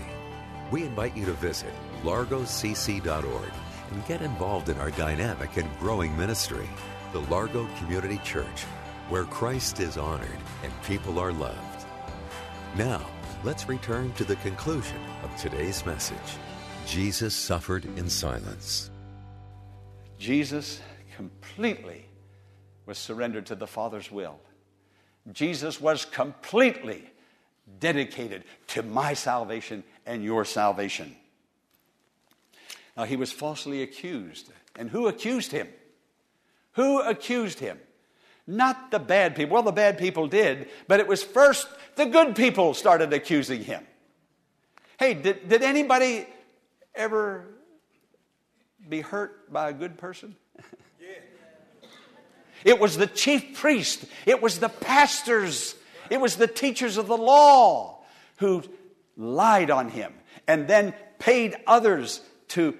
We 0.70 0.84
invite 0.84 1.14
you 1.14 1.26
to 1.26 1.34
visit 1.34 1.74
largocc.org 2.02 3.52
and 3.90 4.06
get 4.06 4.22
involved 4.22 4.70
in 4.70 4.78
our 4.78 4.90
dynamic 4.92 5.58
and 5.58 5.68
growing 5.78 6.16
ministry, 6.16 6.66
the 7.12 7.20
Largo 7.20 7.68
Community 7.76 8.18
Church, 8.24 8.62
where 9.10 9.24
Christ 9.24 9.78
is 9.80 9.98
honored 9.98 10.38
and 10.64 10.72
people 10.84 11.18
are 11.18 11.34
loved. 11.34 11.84
Now, 12.74 13.06
let's 13.44 13.68
return 13.68 14.14
to 14.14 14.24
the 14.24 14.36
conclusion 14.36 15.00
of 15.22 15.36
today's 15.36 15.84
message. 15.84 16.16
Jesus 16.86 17.34
suffered 17.34 17.84
in 17.98 18.08
silence. 18.08 18.90
Jesus 20.18 20.80
completely 21.14 22.06
was 22.86 22.96
surrendered 22.96 23.44
to 23.46 23.54
the 23.54 23.66
Father's 23.66 24.10
will. 24.10 24.40
Jesus 25.30 25.80
was 25.80 26.04
completely 26.04 27.08
dedicated 27.78 28.44
to 28.68 28.82
my 28.82 29.14
salvation 29.14 29.84
and 30.04 30.24
your 30.24 30.44
salvation. 30.44 31.14
Now, 32.96 33.04
he 33.04 33.16
was 33.16 33.32
falsely 33.32 33.82
accused. 33.82 34.50
And 34.76 34.90
who 34.90 35.06
accused 35.06 35.52
him? 35.52 35.68
Who 36.72 37.00
accused 37.00 37.58
him? 37.60 37.78
Not 38.46 38.90
the 38.90 38.98
bad 38.98 39.36
people. 39.36 39.54
Well, 39.54 39.62
the 39.62 39.72
bad 39.72 39.98
people 39.98 40.26
did, 40.26 40.68
but 40.88 40.98
it 40.98 41.06
was 41.06 41.22
first 41.22 41.68
the 41.94 42.06
good 42.06 42.34
people 42.34 42.74
started 42.74 43.12
accusing 43.12 43.62
him. 43.62 43.86
Hey, 44.98 45.14
did, 45.14 45.48
did 45.48 45.62
anybody 45.62 46.26
ever 46.94 47.46
be 48.88 49.00
hurt 49.00 49.52
by 49.52 49.70
a 49.70 49.72
good 49.72 49.96
person? 49.96 50.34
It 52.64 52.78
was 52.78 52.96
the 52.96 53.06
chief 53.06 53.58
priest, 53.58 54.04
it 54.26 54.40
was 54.42 54.58
the 54.58 54.68
pastors, 54.68 55.74
it 56.10 56.20
was 56.20 56.36
the 56.36 56.46
teachers 56.46 56.96
of 56.96 57.06
the 57.06 57.16
law 57.16 57.98
who 58.36 58.62
lied 59.16 59.70
on 59.70 59.88
him 59.88 60.12
and 60.46 60.68
then 60.68 60.94
paid 61.18 61.56
others 61.66 62.20
to 62.48 62.76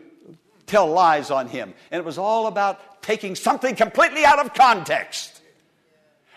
tell 0.67 0.87
lies 0.89 1.31
on 1.31 1.49
him. 1.49 1.75
And 1.91 1.99
it 1.99 2.05
was 2.05 2.19
all 2.19 2.47
about 2.47 3.03
taking 3.03 3.35
something 3.35 3.75
completely 3.75 4.25
out 4.25 4.39
of 4.39 4.55
context. 4.55 5.41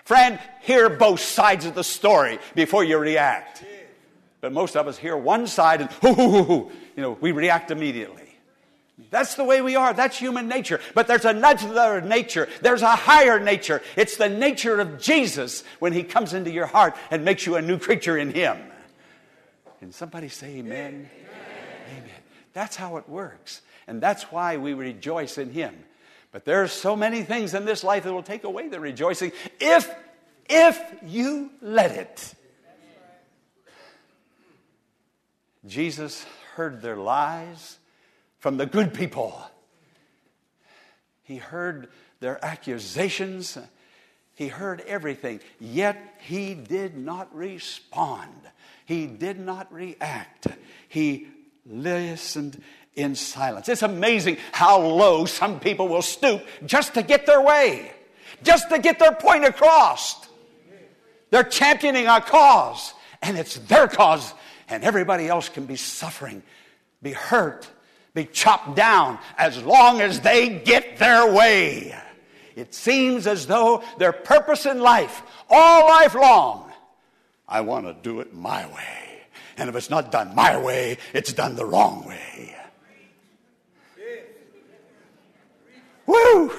Friend, 0.03 0.39
hear 0.61 0.89
both 0.89 1.19
sides 1.19 1.65
of 1.65 1.73
the 1.73 1.83
story 1.83 2.39
before 2.53 2.83
you 2.83 2.97
react. 2.97 3.63
But 4.41 4.51
most 4.51 4.75
of 4.77 4.87
us 4.87 4.97
hear 4.97 5.17
one 5.17 5.47
side 5.47 5.81
and, 5.81 5.89
you 6.03 6.71
know, 6.97 7.17
we 7.19 7.31
react 7.31 7.71
immediately. 7.71 8.24
That's 9.09 9.35
the 9.35 9.43
way 9.43 9.61
we 9.61 9.75
are. 9.75 9.93
That's 9.93 10.17
human 10.17 10.47
nature. 10.47 10.79
But 10.93 11.07
there's 11.07 11.25
another 11.25 11.99
nature. 11.99 12.47
There's 12.61 12.81
a 12.81 12.95
higher 12.95 13.39
nature. 13.39 13.81
It's 13.97 14.15
the 14.15 14.29
nature 14.29 14.79
of 14.79 15.01
Jesus 15.01 15.63
when 15.79 15.91
He 15.91 16.03
comes 16.03 16.33
into 16.33 16.49
your 16.49 16.65
heart 16.65 16.95
and 17.11 17.25
makes 17.25 17.45
you 17.45 17.55
a 17.55 17.61
new 17.61 17.77
creature 17.77 18.17
in 18.17 18.31
Him. 18.31 18.57
Can 19.79 19.91
somebody 19.91 20.29
say 20.29 20.57
amen? 20.57 21.09
Amen. 21.13 21.97
amen. 21.97 22.09
That's 22.53 22.77
how 22.77 22.95
it 22.97 23.09
works. 23.09 23.61
And 23.85 24.01
that's 24.01 24.23
why 24.31 24.57
we 24.57 24.73
rejoice 24.73 25.37
in 25.37 25.51
Him. 25.51 25.75
But 26.31 26.45
there's 26.45 26.71
so 26.71 26.95
many 26.95 27.23
things 27.23 27.53
in 27.53 27.65
this 27.65 27.83
life 27.83 28.03
that 28.03 28.13
will 28.13 28.23
take 28.23 28.45
away 28.45 28.69
the 28.69 28.79
rejoicing 28.79 29.33
if, 29.59 29.93
if 30.49 30.81
you 31.05 31.51
let 31.61 31.91
it. 31.91 32.33
Jesus 35.65 36.25
heard 36.55 36.81
their 36.81 36.95
lies 36.95 37.77
from 38.45 38.57
the 38.57 38.65
good 38.67 38.93
people. 38.93 39.41
He 41.23 41.37
heard 41.37 41.87
their 42.19 42.37
accusations. 42.45 43.57
He 44.35 44.49
heard 44.49 44.81
everything, 44.81 45.39
yet 45.59 45.97
he 46.19 46.53
did 46.53 46.95
not 46.95 47.35
respond. 47.35 48.29
He 48.85 49.07
did 49.07 49.39
not 49.39 49.73
react. 49.73 50.45
He 50.87 51.25
listened 51.65 52.61
in 52.93 53.15
silence. 53.15 53.67
It's 53.67 53.81
amazing 53.81 54.37
how 54.51 54.79
low 54.79 55.25
some 55.25 55.59
people 55.59 55.87
will 55.87 56.03
stoop 56.03 56.45
just 56.67 56.93
to 56.93 57.01
get 57.01 57.25
their 57.25 57.41
way, 57.41 57.91
just 58.43 58.69
to 58.69 58.77
get 58.77 58.99
their 58.99 59.13
point 59.13 59.43
across. 59.43 60.27
They're 61.31 61.43
championing 61.43 62.05
a 62.05 62.21
cause, 62.21 62.93
and 63.23 63.39
it's 63.39 63.55
their 63.55 63.87
cause, 63.87 64.35
and 64.69 64.83
everybody 64.83 65.27
else 65.27 65.49
can 65.49 65.65
be 65.65 65.77
suffering, 65.77 66.43
be 67.01 67.11
hurt, 67.11 67.67
be 68.15 68.25
chopped 68.25 68.75
down 68.75 69.19
as 69.37 69.61
long 69.61 70.01
as 70.01 70.21
they 70.21 70.49
get 70.49 70.97
their 70.97 71.31
way. 71.31 71.95
It 72.55 72.73
seems 72.73 73.27
as 73.27 73.45
though 73.45 73.83
their 73.99 74.13
purpose 74.13 74.65
in 74.65 74.79
life, 74.79 75.21
all 75.49 75.87
life 75.87 76.15
long, 76.15 76.71
I 77.47 77.61
want 77.61 77.85
to 77.85 77.93
do 77.93 78.21
it 78.21 78.33
my 78.33 78.65
way. 78.67 79.05
And 79.57 79.69
if 79.69 79.75
it's 79.75 79.89
not 79.89 80.11
done 80.11 80.33
my 80.33 80.57
way, 80.57 80.97
it's 81.13 81.33
done 81.33 81.55
the 81.55 81.65
wrong 81.65 82.05
way. 82.05 82.55
Woo! 86.07 86.49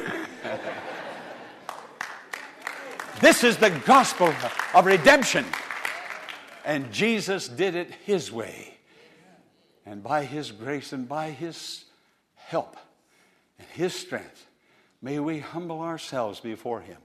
this 3.21 3.45
is 3.45 3.57
the 3.57 3.71
gospel 3.87 4.33
of 4.75 4.87
redemption. 4.87 5.45
And 6.65 6.93
Jesus 6.93 7.49
did 7.49 7.75
it 7.75 7.91
his 8.05 8.33
way. 8.33 8.76
And 9.87 10.03
by 10.03 10.25
His 10.25 10.51
grace 10.51 10.93
and 10.93 11.09
by 11.09 11.31
His 11.31 11.85
help 12.35 12.77
and 13.59 13.69
His 13.69 13.95
strength, 13.95 14.47
may 15.01 15.21
we 15.21 15.39
humble 15.39 15.81
ourselves 15.81 16.41
before 16.41 16.81
Him 16.81 16.99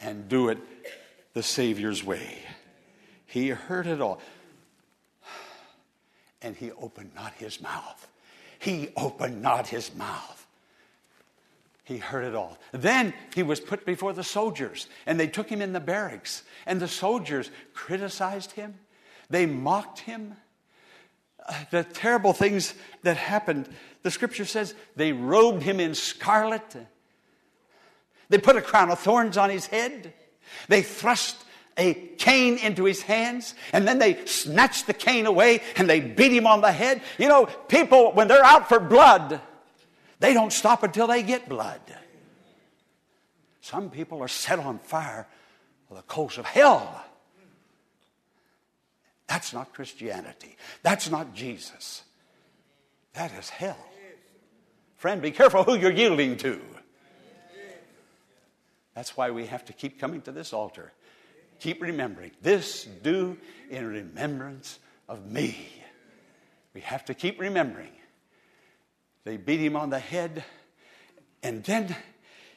and 0.00 0.28
do 0.28 0.48
it 0.48 0.58
the 1.32 1.42
Savior's 1.42 2.04
way. 2.04 2.38
He 3.26 3.48
heard 3.48 3.86
it 3.86 4.00
all. 4.00 4.20
And 6.42 6.54
He 6.54 6.70
opened 6.72 7.12
not 7.14 7.32
His 7.34 7.60
mouth. 7.60 8.06
He 8.58 8.90
opened 8.96 9.40
not 9.42 9.66
His 9.66 9.94
mouth. 9.94 10.38
He 11.88 11.96
heard 11.96 12.24
it 12.24 12.34
all. 12.34 12.58
Then 12.72 13.14
he 13.34 13.42
was 13.42 13.60
put 13.60 13.86
before 13.86 14.12
the 14.12 14.22
soldiers, 14.22 14.88
and 15.06 15.18
they 15.18 15.26
took 15.26 15.48
him 15.48 15.62
in 15.62 15.72
the 15.72 15.80
barracks. 15.80 16.42
And 16.66 16.78
the 16.78 16.86
soldiers 16.86 17.50
criticized 17.72 18.52
him, 18.52 18.74
they 19.30 19.46
mocked 19.46 20.00
him, 20.00 20.36
the 21.70 21.84
terrible 21.84 22.32
things 22.32 22.74
that 23.02 23.16
happened. 23.16 23.68
The 24.02 24.10
scripture 24.10 24.44
says 24.44 24.74
they 24.96 25.12
robed 25.12 25.62
him 25.62 25.80
in 25.80 25.94
scarlet. 25.94 26.76
They 28.28 28.38
put 28.38 28.56
a 28.56 28.62
crown 28.62 28.90
of 28.90 28.98
thorns 28.98 29.36
on 29.36 29.50
his 29.50 29.66
head. 29.66 30.12
They 30.68 30.82
thrust 30.82 31.36
a 31.76 31.94
cane 31.94 32.58
into 32.58 32.84
his 32.84 33.02
hands 33.02 33.54
and 33.72 33.86
then 33.86 33.98
they 33.98 34.24
snatched 34.26 34.86
the 34.86 34.94
cane 34.94 35.26
away 35.26 35.62
and 35.76 35.88
they 35.88 36.00
beat 36.00 36.32
him 36.32 36.46
on 36.46 36.60
the 36.60 36.72
head. 36.72 37.02
You 37.18 37.28
know, 37.28 37.46
people, 37.46 38.12
when 38.12 38.28
they're 38.28 38.44
out 38.44 38.68
for 38.68 38.80
blood, 38.80 39.40
they 40.18 40.34
don't 40.34 40.52
stop 40.52 40.82
until 40.82 41.06
they 41.06 41.22
get 41.22 41.48
blood. 41.48 41.80
Some 43.60 43.90
people 43.90 44.22
are 44.22 44.28
set 44.28 44.58
on 44.58 44.78
fire 44.78 45.26
with 45.88 45.98
the 45.98 46.02
coals 46.02 46.38
of 46.38 46.46
hell. 46.46 47.04
That's 49.28 49.52
not 49.52 49.74
Christianity. 49.74 50.56
That's 50.82 51.10
not 51.10 51.34
Jesus. 51.34 52.02
That 53.12 53.32
is 53.38 53.50
hell. 53.50 53.78
Friend, 54.96 55.20
be 55.22 55.30
careful 55.30 55.64
who 55.64 55.76
you're 55.76 55.92
yielding 55.92 56.36
to. 56.38 56.60
That's 58.94 59.16
why 59.16 59.30
we 59.30 59.46
have 59.46 59.64
to 59.66 59.72
keep 59.72 60.00
coming 60.00 60.22
to 60.22 60.32
this 60.32 60.52
altar. 60.52 60.92
Keep 61.60 61.82
remembering. 61.82 62.32
This 62.42 62.84
do 63.02 63.36
in 63.70 63.86
remembrance 63.86 64.78
of 65.08 65.30
me. 65.30 65.56
We 66.74 66.80
have 66.80 67.04
to 67.04 67.14
keep 67.14 67.38
remembering. 67.38 67.92
They 69.24 69.36
beat 69.36 69.60
him 69.60 69.76
on 69.76 69.90
the 69.90 69.98
head, 69.98 70.44
and 71.42 71.62
then, 71.62 71.94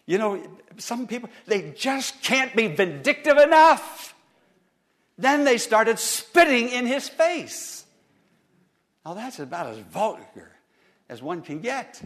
you 0.06 0.18
know, 0.18 0.42
some 0.78 1.06
people, 1.06 1.30
they 1.46 1.72
just 1.72 2.22
can't 2.24 2.56
be 2.56 2.68
vindictive 2.68 3.38
enough. 3.38 4.16
Then 5.18 5.44
they 5.44 5.58
started 5.58 6.00
spitting 6.00 6.70
in 6.70 6.86
his 6.86 7.08
face. 7.08 7.86
Now, 9.06 9.14
that's 9.14 9.40
about 9.40 9.68
as 9.68 9.80
vulgar 9.80 10.52
as 11.10 11.22
one 11.22 11.42
can 11.42 11.60
get. 11.60 12.02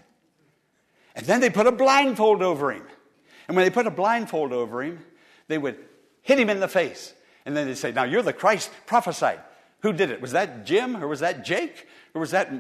And 1.16 1.26
then 1.26 1.40
they 1.40 1.50
put 1.50 1.68
a 1.68 1.72
blindfold 1.72 2.42
over 2.42 2.72
him. 2.72 2.84
And 3.48 3.56
when 3.56 3.66
they 3.66 3.70
put 3.70 3.88
a 3.88 3.92
blindfold 3.92 4.52
over 4.52 4.84
him, 4.84 5.00
they 5.48 5.58
would 5.58 5.78
hit 6.22 6.40
him 6.40 6.50
in 6.50 6.60
the 6.60 6.68
face. 6.68 7.14
And 7.46 7.56
then 7.56 7.68
they'd 7.68 7.78
say, 7.78 7.92
Now 7.92 8.04
you're 8.04 8.22
the 8.22 8.34
Christ 8.34 8.72
prophesied. 8.86 9.40
Who 9.82 9.94
did 9.94 10.10
it? 10.10 10.20
Was 10.20 10.32
that 10.32 10.66
Jim 10.66 10.98
or 10.98 11.08
was 11.08 11.20
that 11.20 11.46
Jake 11.46 11.88
or 12.14 12.22
was 12.22 12.32
that 12.32 12.52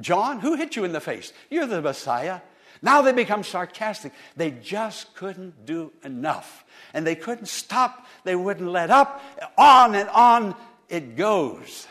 John? 0.00 0.40
Who 0.40 0.54
hit 0.54 0.76
you 0.76 0.84
in 0.84 0.92
the 0.92 1.00
face? 1.00 1.32
You're 1.48 1.66
the 1.66 1.80
Messiah. 1.80 2.40
Now 2.82 3.02
they 3.02 3.12
become 3.12 3.42
sarcastic. 3.42 4.12
They 4.36 4.50
just 4.50 5.14
couldn't 5.14 5.66
do 5.66 5.92
enough. 6.04 6.64
And 6.94 7.06
they 7.06 7.14
couldn't 7.14 7.48
stop. 7.48 8.06
They 8.24 8.36
wouldn't 8.36 8.70
let 8.70 8.90
up. 8.90 9.22
On 9.56 9.94
and 9.94 10.08
on 10.10 10.54
it 10.88 11.16
goes. 11.16 11.86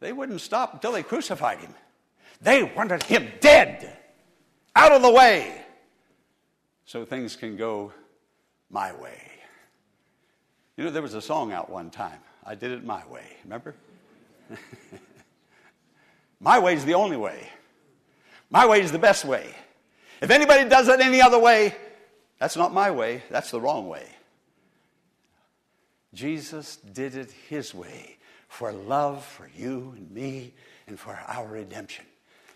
They 0.00 0.12
wouldn't 0.12 0.40
stop 0.40 0.74
until 0.74 0.92
they 0.92 1.02
crucified 1.02 1.58
him. 1.58 1.74
They 2.40 2.62
wanted 2.62 3.02
him 3.02 3.28
dead, 3.40 3.96
out 4.74 4.92
of 4.92 5.02
the 5.02 5.10
way, 5.10 5.64
so 6.84 7.04
things 7.04 7.34
can 7.34 7.56
go 7.56 7.92
my 8.70 8.92
way. 8.92 9.20
You 10.76 10.84
know, 10.84 10.90
there 10.90 11.02
was 11.02 11.14
a 11.14 11.22
song 11.22 11.52
out 11.52 11.70
one 11.70 11.90
time. 11.90 12.20
I 12.44 12.54
did 12.54 12.70
it 12.72 12.84
my 12.84 13.04
way, 13.06 13.24
remember? 13.44 13.74
my 16.40 16.58
way 16.58 16.74
is 16.74 16.84
the 16.84 16.94
only 16.94 17.16
way. 17.16 17.48
My 18.50 18.66
way 18.66 18.80
is 18.80 18.92
the 18.92 18.98
best 18.98 19.24
way. 19.24 19.54
If 20.20 20.30
anybody 20.30 20.68
does 20.68 20.88
it 20.88 21.00
any 21.00 21.20
other 21.20 21.38
way, 21.38 21.74
that's 22.38 22.56
not 22.56 22.72
my 22.72 22.90
way, 22.90 23.22
that's 23.30 23.50
the 23.50 23.60
wrong 23.60 23.88
way. 23.88 24.06
Jesus 26.14 26.76
did 26.76 27.14
it 27.16 27.30
his 27.48 27.74
way 27.74 28.16
for 28.48 28.72
love 28.72 29.24
for 29.24 29.50
you 29.54 29.92
and 29.96 30.10
me 30.10 30.54
and 30.86 30.98
for 30.98 31.18
our 31.26 31.46
redemption. 31.46 32.06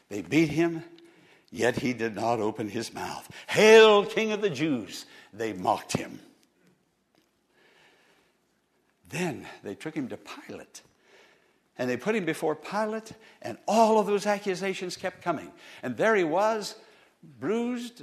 They 0.08 0.22
beat 0.22 0.48
him, 0.48 0.82
yet 1.50 1.76
he 1.76 1.92
did 1.92 2.14
not 2.14 2.40
open 2.40 2.68
his 2.68 2.94
mouth. 2.94 3.30
Hail, 3.48 4.04
King 4.04 4.32
of 4.32 4.40
the 4.40 4.50
Jews! 4.50 5.04
They 5.32 5.52
mocked 5.52 5.96
him. 5.96 6.20
Then 9.08 9.46
they 9.62 9.74
took 9.74 9.94
him 9.94 10.08
to 10.08 10.16
Pilate. 10.16 10.82
And 11.80 11.88
they 11.88 11.96
put 11.96 12.14
him 12.14 12.26
before 12.26 12.54
Pilate, 12.54 13.12
and 13.40 13.56
all 13.66 13.98
of 13.98 14.06
those 14.06 14.26
accusations 14.26 14.98
kept 14.98 15.22
coming. 15.22 15.50
And 15.82 15.96
there 15.96 16.14
he 16.14 16.24
was, 16.24 16.74
bruised, 17.40 18.02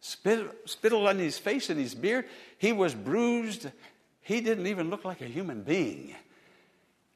spit, 0.00 0.48
spittle 0.64 1.06
on 1.06 1.18
his 1.18 1.36
face 1.36 1.68
and 1.68 1.78
his 1.78 1.94
beard. 1.94 2.24
He 2.56 2.72
was 2.72 2.94
bruised. 2.94 3.70
He 4.22 4.40
didn't 4.40 4.68
even 4.68 4.88
look 4.88 5.04
like 5.04 5.20
a 5.20 5.26
human 5.26 5.64
being. 5.64 6.14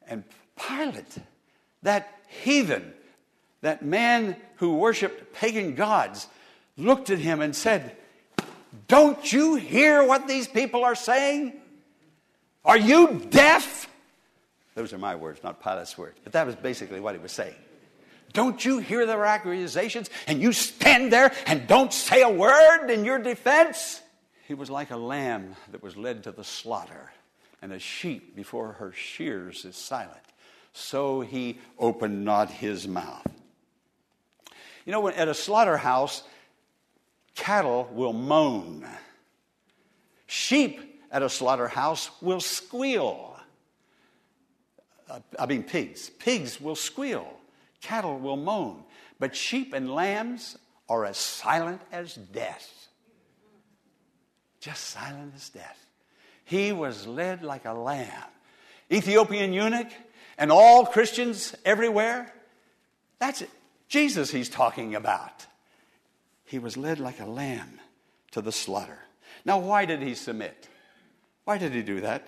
And 0.07 0.23
Pilate, 0.55 1.17
that 1.81 2.19
heathen, 2.27 2.93
that 3.61 3.83
man 3.83 4.35
who 4.57 4.75
worshiped 4.75 5.33
pagan 5.33 5.73
gods, 5.73 6.27
looked 6.77 7.09
at 7.09 7.17
him 7.17 7.41
and 7.41 7.55
said, 7.55 7.97
Don't 8.87 9.33
you 9.33 9.55
hear 9.55 10.05
what 10.05 10.27
these 10.27 10.47
people 10.47 10.83
are 10.83 10.93
saying? 10.93 11.53
Are 12.63 12.77
you 12.77 13.25
deaf? 13.31 13.89
Those 14.75 14.93
are 14.93 14.97
my 14.97 15.15
words, 15.15 15.43
not 15.43 15.61
Pilate's 15.61 15.97
words. 15.97 16.17
But 16.23 16.33
that 16.33 16.45
was 16.45 16.55
basically 16.55 16.99
what 16.99 17.15
he 17.15 17.21
was 17.21 17.31
saying. 17.31 17.55
Don't 18.33 18.63
you 18.65 18.79
hear 18.79 19.05
their 19.05 19.25
accusations 19.25 20.09
and 20.25 20.41
you 20.41 20.53
stand 20.53 21.13
there 21.13 21.31
and 21.45 21.67
don't 21.67 21.93
say 21.93 22.23
a 22.23 22.29
word 22.29 22.89
in 22.89 23.05
your 23.05 23.19
defense? 23.19 24.01
He 24.47 24.55
was 24.55 24.69
like 24.69 24.91
a 24.91 24.97
lamb 24.97 25.55
that 25.71 25.83
was 25.83 25.95
led 25.95 26.23
to 26.23 26.31
the 26.31 26.43
slaughter, 26.43 27.11
and 27.61 27.71
a 27.71 27.79
sheep 27.79 28.35
before 28.35 28.73
her 28.73 28.91
shears 28.91 29.63
is 29.63 29.75
silent. 29.75 30.19
So 30.73 31.21
he 31.21 31.59
opened 31.77 32.25
not 32.25 32.49
his 32.49 32.87
mouth. 32.87 33.25
You 34.85 34.91
know, 34.91 35.07
at 35.07 35.27
a 35.27 35.33
slaughterhouse, 35.33 36.23
cattle 37.35 37.87
will 37.93 38.11
moan. 38.11 38.85
Sheep 40.25 41.03
at 41.11 41.21
a 41.21 41.29
slaughterhouse 41.29 42.09
will 42.21 42.41
squeal. 42.41 43.37
Uh, 45.13 45.19
I 45.37 45.45
mean, 45.45 45.61
pigs. 45.63 46.09
Pigs 46.09 46.59
will 46.59 46.75
squeal. 46.75 47.31
Cattle 47.81 48.17
will 48.17 48.35
moan. 48.35 48.83
But 49.19 49.35
sheep 49.35 49.73
and 49.73 49.93
lambs 49.93 50.57
are 50.89 51.05
as 51.05 51.17
silent 51.17 51.81
as 51.91 52.15
death. 52.15 52.87
Just 54.59 54.85
silent 54.85 55.33
as 55.35 55.49
death. 55.49 55.85
He 56.45 56.71
was 56.71 57.05
led 57.05 57.43
like 57.43 57.65
a 57.65 57.73
lamb. 57.73 58.09
Ethiopian 58.91 59.53
eunuch 59.53 59.91
and 60.37 60.51
all 60.51 60.85
Christians 60.85 61.55
everywhere. 61.63 62.33
That's 63.19 63.43
it. 63.43 63.49
Jesus 63.87 64.31
he's 64.31 64.49
talking 64.49 64.95
about. 64.95 65.45
He 66.45 66.57
was 66.57 66.75
led 66.75 66.99
like 66.99 67.19
a 67.19 67.25
lamb 67.25 67.79
to 68.31 68.41
the 68.41 68.51
slaughter. 68.51 68.99
Now, 69.45 69.59
why 69.59 69.85
did 69.85 70.01
he 70.01 70.15
submit? 70.15 70.67
Why 71.43 71.57
did 71.57 71.73
he 71.73 71.83
do 71.83 72.01
that? 72.01 72.27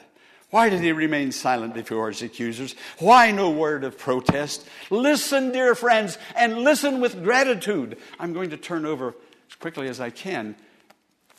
Why 0.52 0.70
did 0.70 0.82
he 0.82 0.92
remain 0.92 1.32
silent 1.32 1.74
before 1.74 2.10
his 2.10 2.22
accusers? 2.22 2.76
Why 3.00 3.32
no 3.32 3.50
word 3.50 3.84
of 3.84 3.98
protest? 3.98 4.66
Listen, 4.90 5.52
dear 5.52 5.76
friends, 5.76 6.18
and 6.36 6.60
listen 6.60 7.02
with 7.02 7.24
gratitude. 7.24 7.98
I'm 8.20 8.34
going 8.34 8.52
to 8.52 8.58
turn 8.58 8.86
over 8.86 9.16
as 9.50 9.56
quickly 9.56 9.88
as 9.88 10.00
I 10.00 10.12
can 10.12 10.56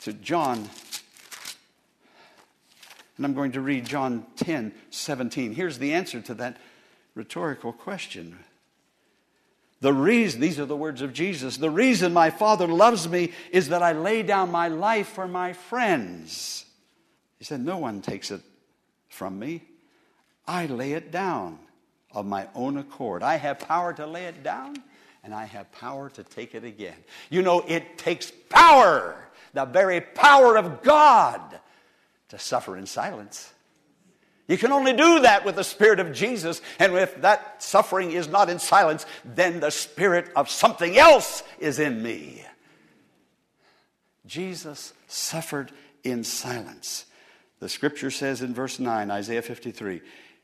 to 0.01 0.13
John. 0.13 0.69
And 3.15 3.25
I'm 3.25 3.33
going 3.33 3.53
to 3.53 3.61
read 3.61 3.85
John 3.85 4.25
10 4.37 4.73
17. 4.91 5.55
Here's 5.55 5.79
the 5.79 5.93
answer 5.93 6.21
to 6.21 6.33
that 6.35 6.57
rhetorical 7.15 7.73
question. 7.73 8.37
The 9.79 9.93
reason, 9.93 10.41
these 10.41 10.59
are 10.59 10.65
the 10.65 10.75
words 10.75 11.01
of 11.01 11.13
Jesus, 11.13 11.57
the 11.57 11.69
reason 11.69 12.11
my 12.11 12.29
Father 12.29 12.67
loves 12.67 13.07
me 13.07 13.31
is 13.51 13.69
that 13.69 13.83
I 13.83 13.93
lay 13.93 14.23
down 14.23 14.51
my 14.51 14.67
life 14.67 15.07
for 15.07 15.27
my 15.27 15.53
friends. 15.53 16.65
He 17.37 17.45
said, 17.45 17.61
No 17.61 17.77
one 17.77 18.01
takes 18.01 18.31
it 18.31 18.41
from 19.17 19.39
me. 19.39 19.63
I 20.47 20.67
lay 20.67 20.93
it 20.93 21.11
down 21.11 21.57
of 22.11 22.25
my 22.25 22.47
own 22.55 22.77
accord. 22.77 23.23
I 23.23 23.35
have 23.35 23.59
power 23.59 23.91
to 23.93 24.05
lay 24.05 24.25
it 24.25 24.43
down, 24.43 24.77
and 25.23 25.33
I 25.33 25.45
have 25.45 25.71
power 25.71 26.09
to 26.11 26.23
take 26.23 26.55
it 26.55 26.63
again. 26.63 26.95
You 27.29 27.41
know, 27.41 27.63
it 27.67 27.97
takes 27.97 28.31
power, 28.49 29.27
the 29.53 29.65
very 29.65 29.99
power 29.99 30.55
of 30.55 30.83
God, 30.83 31.59
to 32.29 32.39
suffer 32.39 32.77
in 32.77 32.85
silence. 32.85 33.51
You 34.47 34.57
can 34.57 34.71
only 34.71 34.93
do 34.93 35.21
that 35.21 35.43
with 35.43 35.55
the 35.55 35.63
Spirit 35.63 35.99
of 35.99 36.13
Jesus, 36.13 36.61
and 36.79 36.93
if 36.95 37.19
that 37.21 37.61
suffering 37.61 38.11
is 38.11 38.29
not 38.29 38.49
in 38.49 38.59
silence, 38.59 39.05
then 39.25 39.59
the 39.59 39.71
Spirit 39.71 40.29
of 40.35 40.49
something 40.49 40.97
else 40.97 41.43
is 41.59 41.79
in 41.79 42.01
me. 42.01 42.45
Jesus 44.25 44.93
suffered 45.07 45.71
in 46.03 46.23
silence. 46.23 47.06
The 47.59 47.69
scripture 47.69 48.11
says 48.11 48.41
in 48.41 48.53
verse 48.53 48.79
9, 48.79 49.09
Isaiah 49.09 49.41
53, 49.41 50.01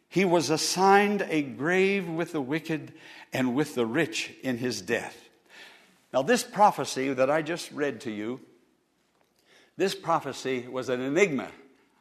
He 0.10 0.26
was 0.26 0.50
assigned 0.50 1.26
a 1.30 1.42
grave 1.42 2.08
with 2.08 2.32
the 2.32 2.42
wicked 2.42 2.94
and 3.32 3.56
with 3.56 3.76
the 3.76 3.86
rich 3.86 4.34
in 4.42 4.58
his 4.58 4.82
death. 4.82 5.30
Now, 6.12 6.22
this 6.22 6.44
prophecy 6.44 7.14
that 7.14 7.30
I 7.30 7.42
just 7.42 7.72
read 7.72 8.02
to 8.02 8.12
you, 8.12 8.40
this 9.78 9.96
prophecy 9.96 10.68
was 10.70 10.90
an 10.90 11.02
enigma 11.02 11.50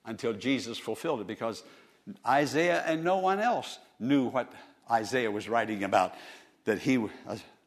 until 0.04 0.32
Jesus 0.32 0.78
fulfilled 0.78 1.20
it 1.22 1.26
because 1.26 1.62
Isaiah 2.26 2.82
and 2.86 3.04
no 3.04 3.18
one 3.18 3.40
else 3.40 3.78
knew 3.98 4.26
what 4.26 4.52
Isaiah 4.90 5.30
was 5.30 5.48
writing 5.48 5.84
about 5.84 6.14
that 6.64 6.80
he 6.80 6.98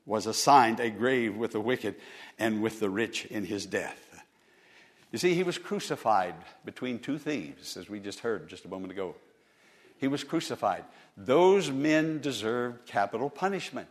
was 0.05 0.27
assigned 0.27 0.79
a 0.79 0.89
grave 0.89 1.35
with 1.35 1.53
the 1.53 1.59
wicked 1.59 1.95
and 2.37 2.61
with 2.61 2.79
the 2.79 2.89
rich 2.89 3.25
in 3.25 3.45
his 3.45 3.65
death. 3.65 4.04
You 5.15 5.19
see, 5.19 5.33
he 5.33 5.43
was 5.43 5.57
crucified 5.57 6.35
between 6.65 6.99
two 6.99 7.17
thieves, 7.17 7.77
as 7.77 7.89
we 7.89 8.01
just 8.01 8.19
heard 8.19 8.49
just 8.49 8.65
a 8.65 8.67
moment 8.67 8.91
ago. 8.91 9.15
He 9.97 10.09
was 10.09 10.25
crucified. 10.25 10.83
Those 11.15 11.71
men 11.71 12.19
deserved 12.19 12.85
capital 12.85 13.29
punishment. 13.29 13.87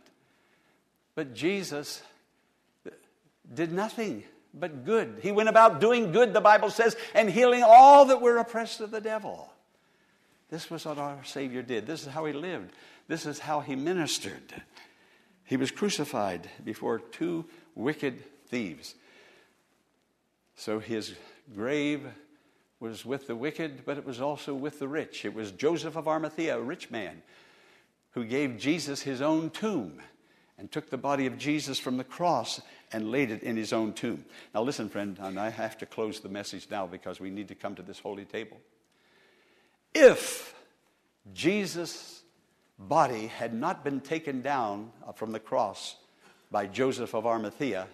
But 1.15 1.33
Jesus 1.33 2.03
did 3.51 3.73
nothing 3.73 4.23
but 4.53 4.85
good. 4.85 5.17
He 5.23 5.31
went 5.31 5.49
about 5.49 5.81
doing 5.81 6.11
good, 6.11 6.31
the 6.31 6.41
Bible 6.41 6.69
says, 6.69 6.95
and 7.15 7.27
healing 7.27 7.63
all 7.65 8.05
that 8.05 8.21
were 8.21 8.37
oppressed 8.37 8.79
of 8.79 8.91
the 8.91 9.01
devil. 9.01 9.51
This 10.51 10.69
was 10.69 10.85
what 10.85 10.99
our 10.99 11.23
Savior 11.23 11.63
did. 11.63 11.87
This 11.87 12.03
is 12.03 12.13
how 12.13 12.25
he 12.25 12.33
lived. 12.33 12.71
This 13.07 13.25
is 13.25 13.39
how 13.39 13.61
he 13.61 13.75
ministered. 13.75 14.61
He 15.43 15.57
was 15.57 15.71
crucified 15.71 16.47
before 16.63 16.99
two 16.99 17.45
wicked 17.73 18.23
thieves. 18.47 18.93
So 20.55 20.79
his 20.79 21.15
grave 21.53 22.05
was 22.79 23.05
with 23.05 23.27
the 23.27 23.35
wicked, 23.35 23.85
but 23.85 23.97
it 23.97 24.05
was 24.05 24.21
also 24.21 24.53
with 24.53 24.79
the 24.79 24.87
rich. 24.87 25.25
It 25.25 25.33
was 25.33 25.51
Joseph 25.51 25.95
of 25.95 26.07
Arimathea, 26.07 26.57
a 26.57 26.61
rich 26.61 26.91
man, 26.91 27.21
who 28.11 28.25
gave 28.25 28.57
Jesus 28.57 29.01
his 29.01 29.21
own 29.21 29.49
tomb 29.49 30.01
and 30.57 30.71
took 30.71 30.89
the 30.89 30.97
body 30.97 31.25
of 31.25 31.37
Jesus 31.37 31.79
from 31.79 31.97
the 31.97 32.03
cross 32.03 32.61
and 32.91 33.11
laid 33.11 33.31
it 33.31 33.43
in 33.43 33.57
his 33.57 33.73
own 33.73 33.93
tomb. 33.93 34.23
Now, 34.53 34.61
listen, 34.61 34.89
friend, 34.89 35.17
and 35.19 35.39
I 35.39 35.49
have 35.49 35.77
to 35.79 35.85
close 35.85 36.19
the 36.19 36.29
message 36.29 36.67
now 36.71 36.87
because 36.87 37.19
we 37.19 37.29
need 37.29 37.49
to 37.49 37.55
come 37.55 37.75
to 37.75 37.81
this 37.81 37.99
holy 37.99 38.25
table. 38.25 38.57
If 39.93 40.55
Jesus' 41.33 42.23
body 42.77 43.27
had 43.27 43.53
not 43.53 43.83
been 43.83 43.99
taken 43.99 44.41
down 44.41 44.91
uh, 45.05 45.11
from 45.11 45.31
the 45.31 45.39
cross 45.39 45.95
by 46.51 46.67
Joseph 46.67 47.13
of 47.13 47.25
Arimathea 47.25 47.87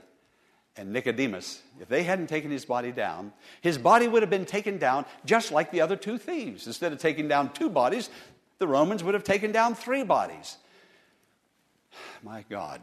and 0.78 0.94
Nicodemus, 0.94 1.62
if 1.82 1.90
they 1.90 2.04
hadn't 2.04 2.28
taken 2.28 2.50
his 2.50 2.66
body 2.66 2.92
down, 2.92 3.34
his 3.62 3.78
body 3.78 4.08
would 4.08 4.24
have 4.24 4.30
been 4.30 4.46
taken 4.46 4.78
down 4.78 5.06
just 5.26 5.52
like 5.52 5.72
the 5.72 5.82
other 5.82 5.96
two 5.96 6.18
thieves. 6.18 6.66
Instead 6.66 6.94
of 6.94 7.00
taking 7.00 7.28
down 7.28 7.52
two 7.52 7.70
bodies, 7.70 8.10
the 8.58 8.68
Romans 8.68 9.04
would 9.04 9.14
have 9.14 9.24
taken 9.24 9.52
down 9.52 9.76
three 9.76 10.04
bodies. 10.04 10.58
My 12.24 12.46
God. 12.50 12.82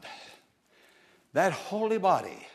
That 1.32 1.52
holy 1.52 1.98
body, 1.98 2.46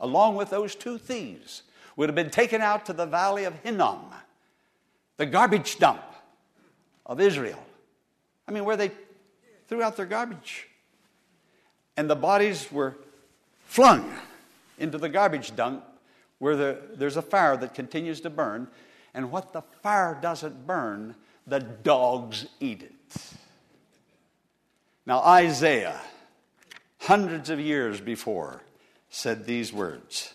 along 0.00 0.36
with 0.36 0.50
those 0.50 0.74
two 0.74 0.96
thieves, 0.96 1.62
would 1.96 2.08
have 2.08 2.16
been 2.16 2.30
taken 2.30 2.62
out 2.62 2.86
to 2.86 2.92
the 2.92 3.06
valley 3.06 3.44
of 3.44 3.54
Hinnom, 3.62 4.00
the 5.16 5.26
garbage 5.26 5.78
dump 5.78 6.02
of 7.04 7.20
Israel. 7.20 7.62
I 8.46 8.52
mean, 8.52 8.64
where 8.64 8.76
they 8.76 8.90
threw 9.66 9.82
out 9.82 9.96
their 9.96 10.06
garbage. 10.06 10.68
And 11.96 12.08
the 12.08 12.16
bodies 12.16 12.70
were 12.72 12.96
flung 13.66 14.10
into 14.78 14.98
the 14.98 15.08
garbage 15.08 15.54
dump 15.54 15.84
where 16.38 16.56
the, 16.56 16.78
there's 16.94 17.16
a 17.16 17.22
fire 17.22 17.56
that 17.56 17.74
continues 17.74 18.20
to 18.22 18.30
burn. 18.30 18.68
And 19.14 19.30
what 19.30 19.52
the 19.52 19.62
fire 19.82 20.18
doesn't 20.20 20.66
burn, 20.66 21.14
the 21.46 21.60
dogs 21.60 22.46
eat 22.60 22.82
it. 22.82 23.16
Now, 25.06 25.20
Isaiah, 25.20 26.00
hundreds 27.00 27.50
of 27.50 27.58
years 27.58 28.00
before, 28.00 28.62
said 29.10 29.46
these 29.46 29.72
words 29.72 30.34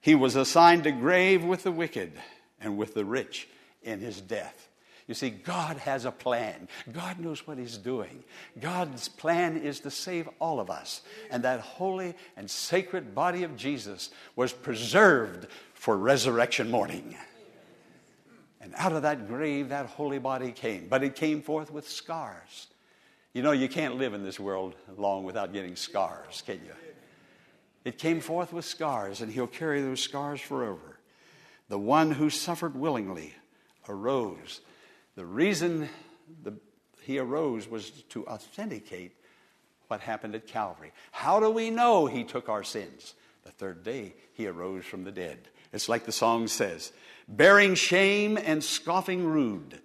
He 0.00 0.14
was 0.14 0.36
assigned 0.36 0.86
a 0.86 0.92
grave 0.92 1.44
with 1.44 1.62
the 1.62 1.72
wicked 1.72 2.12
and 2.60 2.78
with 2.78 2.94
the 2.94 3.04
rich 3.04 3.48
in 3.82 4.00
his 4.00 4.20
death. 4.20 4.68
You 5.06 5.14
see, 5.14 5.30
God 5.30 5.78
has 5.78 6.04
a 6.04 6.12
plan. 6.12 6.68
God 6.92 7.18
knows 7.18 7.46
what 7.46 7.58
He's 7.58 7.76
doing. 7.76 8.22
God's 8.60 9.08
plan 9.08 9.56
is 9.56 9.80
to 9.80 9.90
save 9.90 10.28
all 10.38 10.60
of 10.60 10.70
us. 10.70 11.02
And 11.30 11.42
that 11.42 11.60
holy 11.60 12.14
and 12.36 12.50
sacred 12.50 13.14
body 13.14 13.42
of 13.42 13.56
Jesus 13.56 14.10
was 14.36 14.52
preserved 14.52 15.48
for 15.74 15.96
resurrection 15.96 16.70
morning. 16.70 17.16
And 18.60 18.72
out 18.76 18.92
of 18.92 19.02
that 19.02 19.26
grave, 19.26 19.70
that 19.70 19.86
holy 19.86 20.20
body 20.20 20.52
came. 20.52 20.86
But 20.88 21.02
it 21.02 21.16
came 21.16 21.42
forth 21.42 21.72
with 21.72 21.88
scars. 21.88 22.68
You 23.32 23.42
know, 23.42 23.52
you 23.52 23.68
can't 23.68 23.96
live 23.96 24.14
in 24.14 24.22
this 24.22 24.38
world 24.38 24.74
long 24.96 25.24
without 25.24 25.52
getting 25.52 25.74
scars, 25.74 26.42
can 26.46 26.60
you? 26.64 26.72
It 27.84 27.98
came 27.98 28.20
forth 28.20 28.52
with 28.52 28.64
scars, 28.64 29.20
and 29.20 29.32
he'll 29.32 29.48
carry 29.48 29.80
those 29.80 30.00
scars 30.00 30.40
forever. 30.40 30.98
The 31.68 31.78
one 31.78 32.12
who 32.12 32.30
suffered 32.30 32.76
willingly 32.76 33.34
arose. 33.88 34.60
The 35.14 35.24
reason 35.24 35.88
the, 36.42 36.54
he 37.02 37.18
arose 37.18 37.68
was 37.68 37.90
to 37.90 38.26
authenticate 38.26 39.12
what 39.88 40.00
happened 40.00 40.34
at 40.34 40.46
Calvary. 40.46 40.92
How 41.10 41.40
do 41.40 41.50
we 41.50 41.70
know 41.70 42.06
he 42.06 42.24
took 42.24 42.48
our 42.48 42.62
sins? 42.62 43.14
The 43.44 43.50
third 43.50 43.84
day 43.84 44.14
he 44.32 44.46
arose 44.46 44.84
from 44.84 45.04
the 45.04 45.12
dead. 45.12 45.48
It's 45.72 45.88
like 45.88 46.04
the 46.04 46.12
song 46.12 46.48
says 46.48 46.92
bearing 47.28 47.74
shame 47.74 48.36
and 48.36 48.62
scoffing 48.62 49.24
rude, 49.24 49.80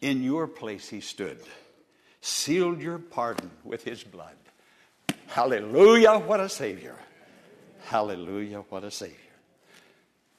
in 0.00 0.22
your 0.22 0.46
place 0.46 0.88
he 0.88 1.00
stood 1.00 1.40
sealed 2.26 2.80
your 2.80 2.98
pardon 2.98 3.50
with 3.62 3.84
his 3.84 4.02
blood. 4.02 4.36
Hallelujah, 5.28 6.18
what 6.18 6.40
a 6.40 6.48
Savior! 6.48 6.96
Hallelujah, 7.84 8.64
what 8.68 8.82
a 8.82 8.90
Savior. 8.90 9.16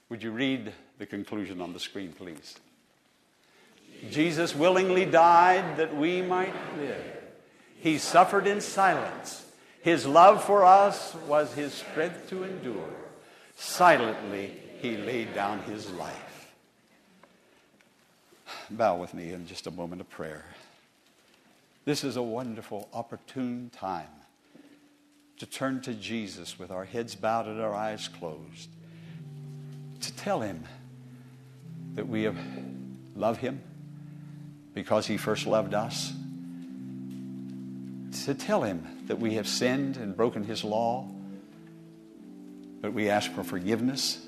Would 0.09 0.21
you 0.21 0.31
read 0.31 0.73
the 0.97 1.05
conclusion 1.05 1.61
on 1.61 1.71
the 1.71 1.79
screen, 1.79 2.11
please? 2.11 2.57
Jesus 4.11 4.55
willingly 4.55 5.05
died 5.05 5.77
that 5.77 5.95
we 5.95 6.21
might 6.21 6.53
live. 6.77 7.03
He 7.79 7.97
suffered 7.97 8.47
in 8.47 8.61
silence. 8.61 9.45
His 9.81 10.05
love 10.05 10.43
for 10.43 10.65
us 10.65 11.15
was 11.27 11.53
his 11.53 11.73
strength 11.73 12.29
to 12.29 12.43
endure. 12.43 12.89
Silently, 13.55 14.53
he 14.79 14.97
laid 14.97 15.33
down 15.33 15.59
his 15.63 15.89
life. 15.91 16.53
Bow 18.69 18.97
with 18.97 19.13
me 19.13 19.31
in 19.31 19.47
just 19.47 19.67
a 19.67 19.71
moment 19.71 20.01
of 20.01 20.09
prayer. 20.09 20.45
This 21.85 22.03
is 22.03 22.17
a 22.17 22.21
wonderful, 22.21 22.89
opportune 22.93 23.71
time 23.73 24.09
to 25.37 25.45
turn 25.45 25.81
to 25.81 25.93
Jesus 25.93 26.59
with 26.59 26.71
our 26.71 26.83
heads 26.83 27.15
bowed 27.15 27.45
and 27.45 27.61
our 27.61 27.73
eyes 27.73 28.07
closed, 28.07 28.69
to 30.01 30.13
tell 30.15 30.41
him 30.41 30.63
that 31.95 32.07
we 32.07 32.29
love 33.15 33.37
him 33.37 33.61
because 34.77 35.07
he 35.07 35.17
first 35.17 35.47
loved 35.47 35.73
us, 35.73 36.13
to 38.25 38.35
tell 38.35 38.61
him 38.61 38.85
that 39.07 39.17
we 39.17 39.33
have 39.33 39.47
sinned 39.47 39.97
and 39.97 40.15
broken 40.15 40.43
his 40.43 40.63
law, 40.63 41.09
but 42.79 42.93
we 42.93 43.09
ask 43.09 43.31
for 43.31 43.43
forgiveness. 43.43 44.23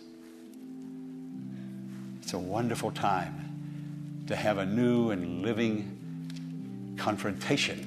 It's 2.23 2.33
a 2.33 2.39
wonderful 2.39 2.89
time 2.89 4.23
to 4.25 4.35
have 4.35 4.57
a 4.57 4.65
new 4.65 5.11
and 5.11 5.43
living 5.43 6.95
confrontation 6.97 7.85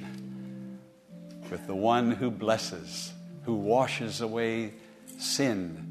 with 1.51 1.67
the 1.67 1.75
one 1.75 2.11
who 2.11 2.31
blesses, 2.31 3.11
who 3.43 3.55
washes 3.55 4.21
away 4.21 4.71
sin, 5.17 5.85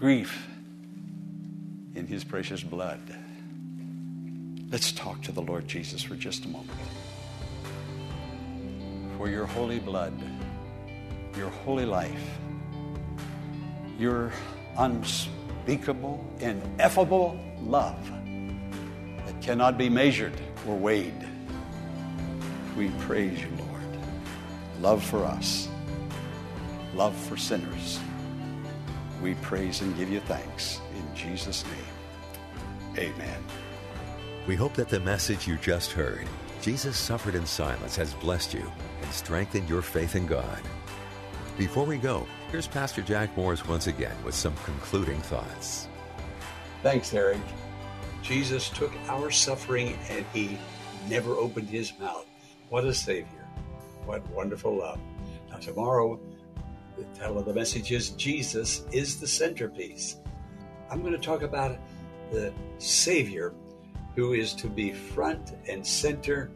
grief 0.00 0.48
in 1.94 2.08
his 2.08 2.24
precious 2.24 2.60
blood. 2.60 2.98
Let's 4.70 4.92
talk 4.92 5.22
to 5.22 5.32
the 5.32 5.40
Lord 5.40 5.66
Jesus 5.66 6.02
for 6.02 6.14
just 6.14 6.44
a 6.44 6.48
moment. 6.48 6.78
For 9.16 9.30
your 9.30 9.46
holy 9.46 9.78
blood, 9.78 10.12
your 11.38 11.48
holy 11.48 11.86
life, 11.86 12.38
your 13.98 14.30
unspeakable, 14.76 16.22
ineffable 16.40 17.40
love 17.62 17.98
that 19.24 19.40
cannot 19.40 19.78
be 19.78 19.88
measured 19.88 20.38
or 20.66 20.76
weighed. 20.76 21.26
We 22.76 22.90
praise 23.00 23.40
you, 23.40 23.48
Lord. 23.58 23.98
Love 24.80 25.02
for 25.02 25.24
us, 25.24 25.66
love 26.94 27.16
for 27.16 27.38
sinners. 27.38 27.98
We 29.22 29.34
praise 29.36 29.80
and 29.80 29.96
give 29.96 30.10
you 30.10 30.20
thanks 30.20 30.78
in 30.94 31.16
Jesus' 31.16 31.64
name. 31.64 33.08
Amen. 33.12 33.42
We 34.48 34.56
hope 34.56 34.72
that 34.76 34.88
the 34.88 35.00
message 35.00 35.46
you 35.46 35.58
just 35.58 35.92
heard, 35.92 36.26
Jesus 36.62 36.96
suffered 36.96 37.34
in 37.34 37.44
silence, 37.44 37.94
has 37.96 38.14
blessed 38.14 38.54
you 38.54 38.72
and 39.02 39.12
strengthened 39.12 39.68
your 39.68 39.82
faith 39.82 40.16
in 40.16 40.26
God. 40.26 40.62
Before 41.58 41.84
we 41.84 41.98
go, 41.98 42.26
here's 42.50 42.66
Pastor 42.66 43.02
Jack 43.02 43.36
Morris 43.36 43.68
once 43.68 43.88
again 43.88 44.16
with 44.24 44.34
some 44.34 44.54
concluding 44.64 45.20
thoughts. 45.20 45.86
Thanks, 46.82 47.12
Eric. 47.12 47.42
Jesus 48.22 48.70
took 48.70 48.90
our 49.08 49.30
suffering 49.30 49.98
and 50.08 50.24
he 50.32 50.56
never 51.10 51.32
opened 51.32 51.68
his 51.68 51.92
mouth. 51.98 52.24
What 52.70 52.86
a 52.86 52.94
Savior. 52.94 53.46
What 54.06 54.26
wonderful 54.30 54.78
love. 54.78 54.98
Now, 55.50 55.58
tomorrow, 55.58 56.18
the 56.96 57.04
title 57.20 57.38
of 57.38 57.44
the 57.44 57.52
message 57.52 57.92
is 57.92 58.10
Jesus 58.12 58.86
is 58.92 59.20
the 59.20 59.26
centerpiece. 59.26 60.16
I'm 60.90 61.02
going 61.02 61.12
to 61.12 61.18
talk 61.18 61.42
about 61.42 61.78
the 62.32 62.50
Savior 62.78 63.52
who 64.14 64.32
is 64.32 64.54
to 64.54 64.68
be 64.68 64.92
front 64.92 65.54
and 65.68 65.86
center, 65.86 66.50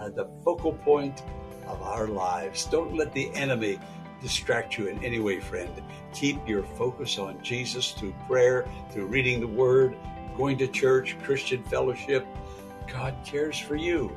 uh, 0.00 0.08
the 0.08 0.28
focal 0.44 0.72
point 0.72 1.22
of 1.66 1.82
our 1.82 2.06
lives. 2.06 2.66
Don't 2.66 2.96
let 2.96 3.12
the 3.12 3.30
enemy 3.34 3.78
distract 4.20 4.78
you 4.78 4.86
in 4.86 5.02
any 5.04 5.18
way, 5.18 5.40
friend. 5.40 5.70
Keep 6.14 6.48
your 6.48 6.62
focus 6.62 7.18
on 7.18 7.42
Jesus 7.42 7.92
through 7.92 8.14
prayer, 8.26 8.66
through 8.90 9.06
reading 9.06 9.40
the 9.40 9.46
Word, 9.46 9.96
going 10.36 10.56
to 10.58 10.68
church, 10.68 11.16
Christian 11.22 11.62
fellowship. 11.64 12.26
God 12.90 13.14
cares 13.24 13.58
for 13.58 13.76
you. 13.76 14.14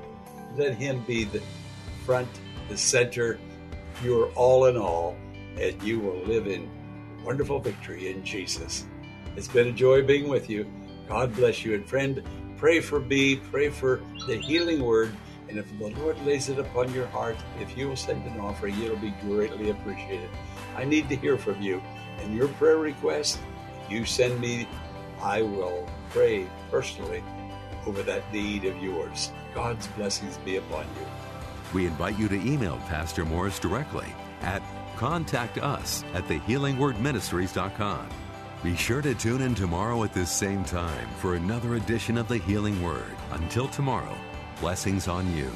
Let 0.55 0.75
Him 0.75 1.03
be 1.05 1.23
the 1.25 1.41
front, 2.05 2.29
the 2.69 2.77
center, 2.77 3.39
your 4.03 4.29
all 4.33 4.65
in 4.65 4.77
all, 4.77 5.15
and 5.59 5.81
you 5.83 5.99
will 5.99 6.19
live 6.25 6.47
in 6.47 6.69
wonderful 7.23 7.59
victory 7.59 8.09
in 8.11 8.23
Jesus. 8.23 8.85
It's 9.35 9.47
been 9.47 9.67
a 9.67 9.71
joy 9.71 10.03
being 10.03 10.29
with 10.29 10.49
you. 10.49 10.71
God 11.07 11.35
bless 11.35 11.65
you. 11.65 11.73
And 11.73 11.87
friend, 11.87 12.23
pray 12.57 12.79
for 12.79 12.99
me, 12.99 13.37
pray 13.37 13.69
for 13.69 14.01
the 14.27 14.37
healing 14.37 14.83
word, 14.83 15.15
and 15.47 15.55
And 15.55 15.63
if 15.63 15.79
the 15.79 16.01
Lord 16.01 16.19
lays 16.25 16.49
it 16.49 16.59
upon 16.59 16.93
your 16.93 17.07
heart, 17.07 17.37
if 17.61 17.77
you 17.77 17.87
will 17.87 17.95
send 17.95 18.25
an 18.25 18.39
offering, 18.41 18.77
it'll 18.81 18.97
be 18.97 19.13
greatly 19.21 19.69
appreciated. 19.69 20.29
I 20.75 20.83
need 20.83 21.07
to 21.07 21.15
hear 21.15 21.37
from 21.37 21.61
you. 21.61 21.81
And 22.19 22.35
your 22.35 22.49
prayer 22.49 22.75
request, 22.75 23.39
you 23.89 24.03
send 24.03 24.41
me, 24.41 24.67
I 25.21 25.43
will 25.43 25.87
pray 26.09 26.45
personally 26.69 27.23
over 27.85 28.03
that 28.03 28.33
need 28.33 28.65
of 28.65 28.81
yours. 28.83 29.31
God's 29.53 29.87
blessings 29.87 30.37
be 30.39 30.57
upon 30.57 30.83
you. 30.83 31.07
We 31.73 31.85
invite 31.85 32.19
you 32.19 32.27
to 32.27 32.35
email 32.35 32.77
Pastor 32.87 33.23
Morris 33.23 33.59
directly 33.59 34.13
at 34.41 34.61
contact 34.97 35.57
us 35.57 36.03
at 36.13 36.27
thehealingwordministries.com. 36.27 38.09
Be 38.65 38.75
sure 38.75 39.03
to 39.03 39.13
tune 39.13 39.43
in 39.43 39.53
tomorrow 39.53 40.03
at 40.03 40.11
this 40.11 40.31
same 40.31 40.63
time 40.63 41.07
for 41.17 41.35
another 41.35 41.75
edition 41.75 42.17
of 42.17 42.27
the 42.27 42.39
Healing 42.39 42.81
Word. 42.81 43.15
Until 43.29 43.67
tomorrow, 43.67 44.17
blessings 44.59 45.07
on 45.07 45.31
you. 45.37 45.51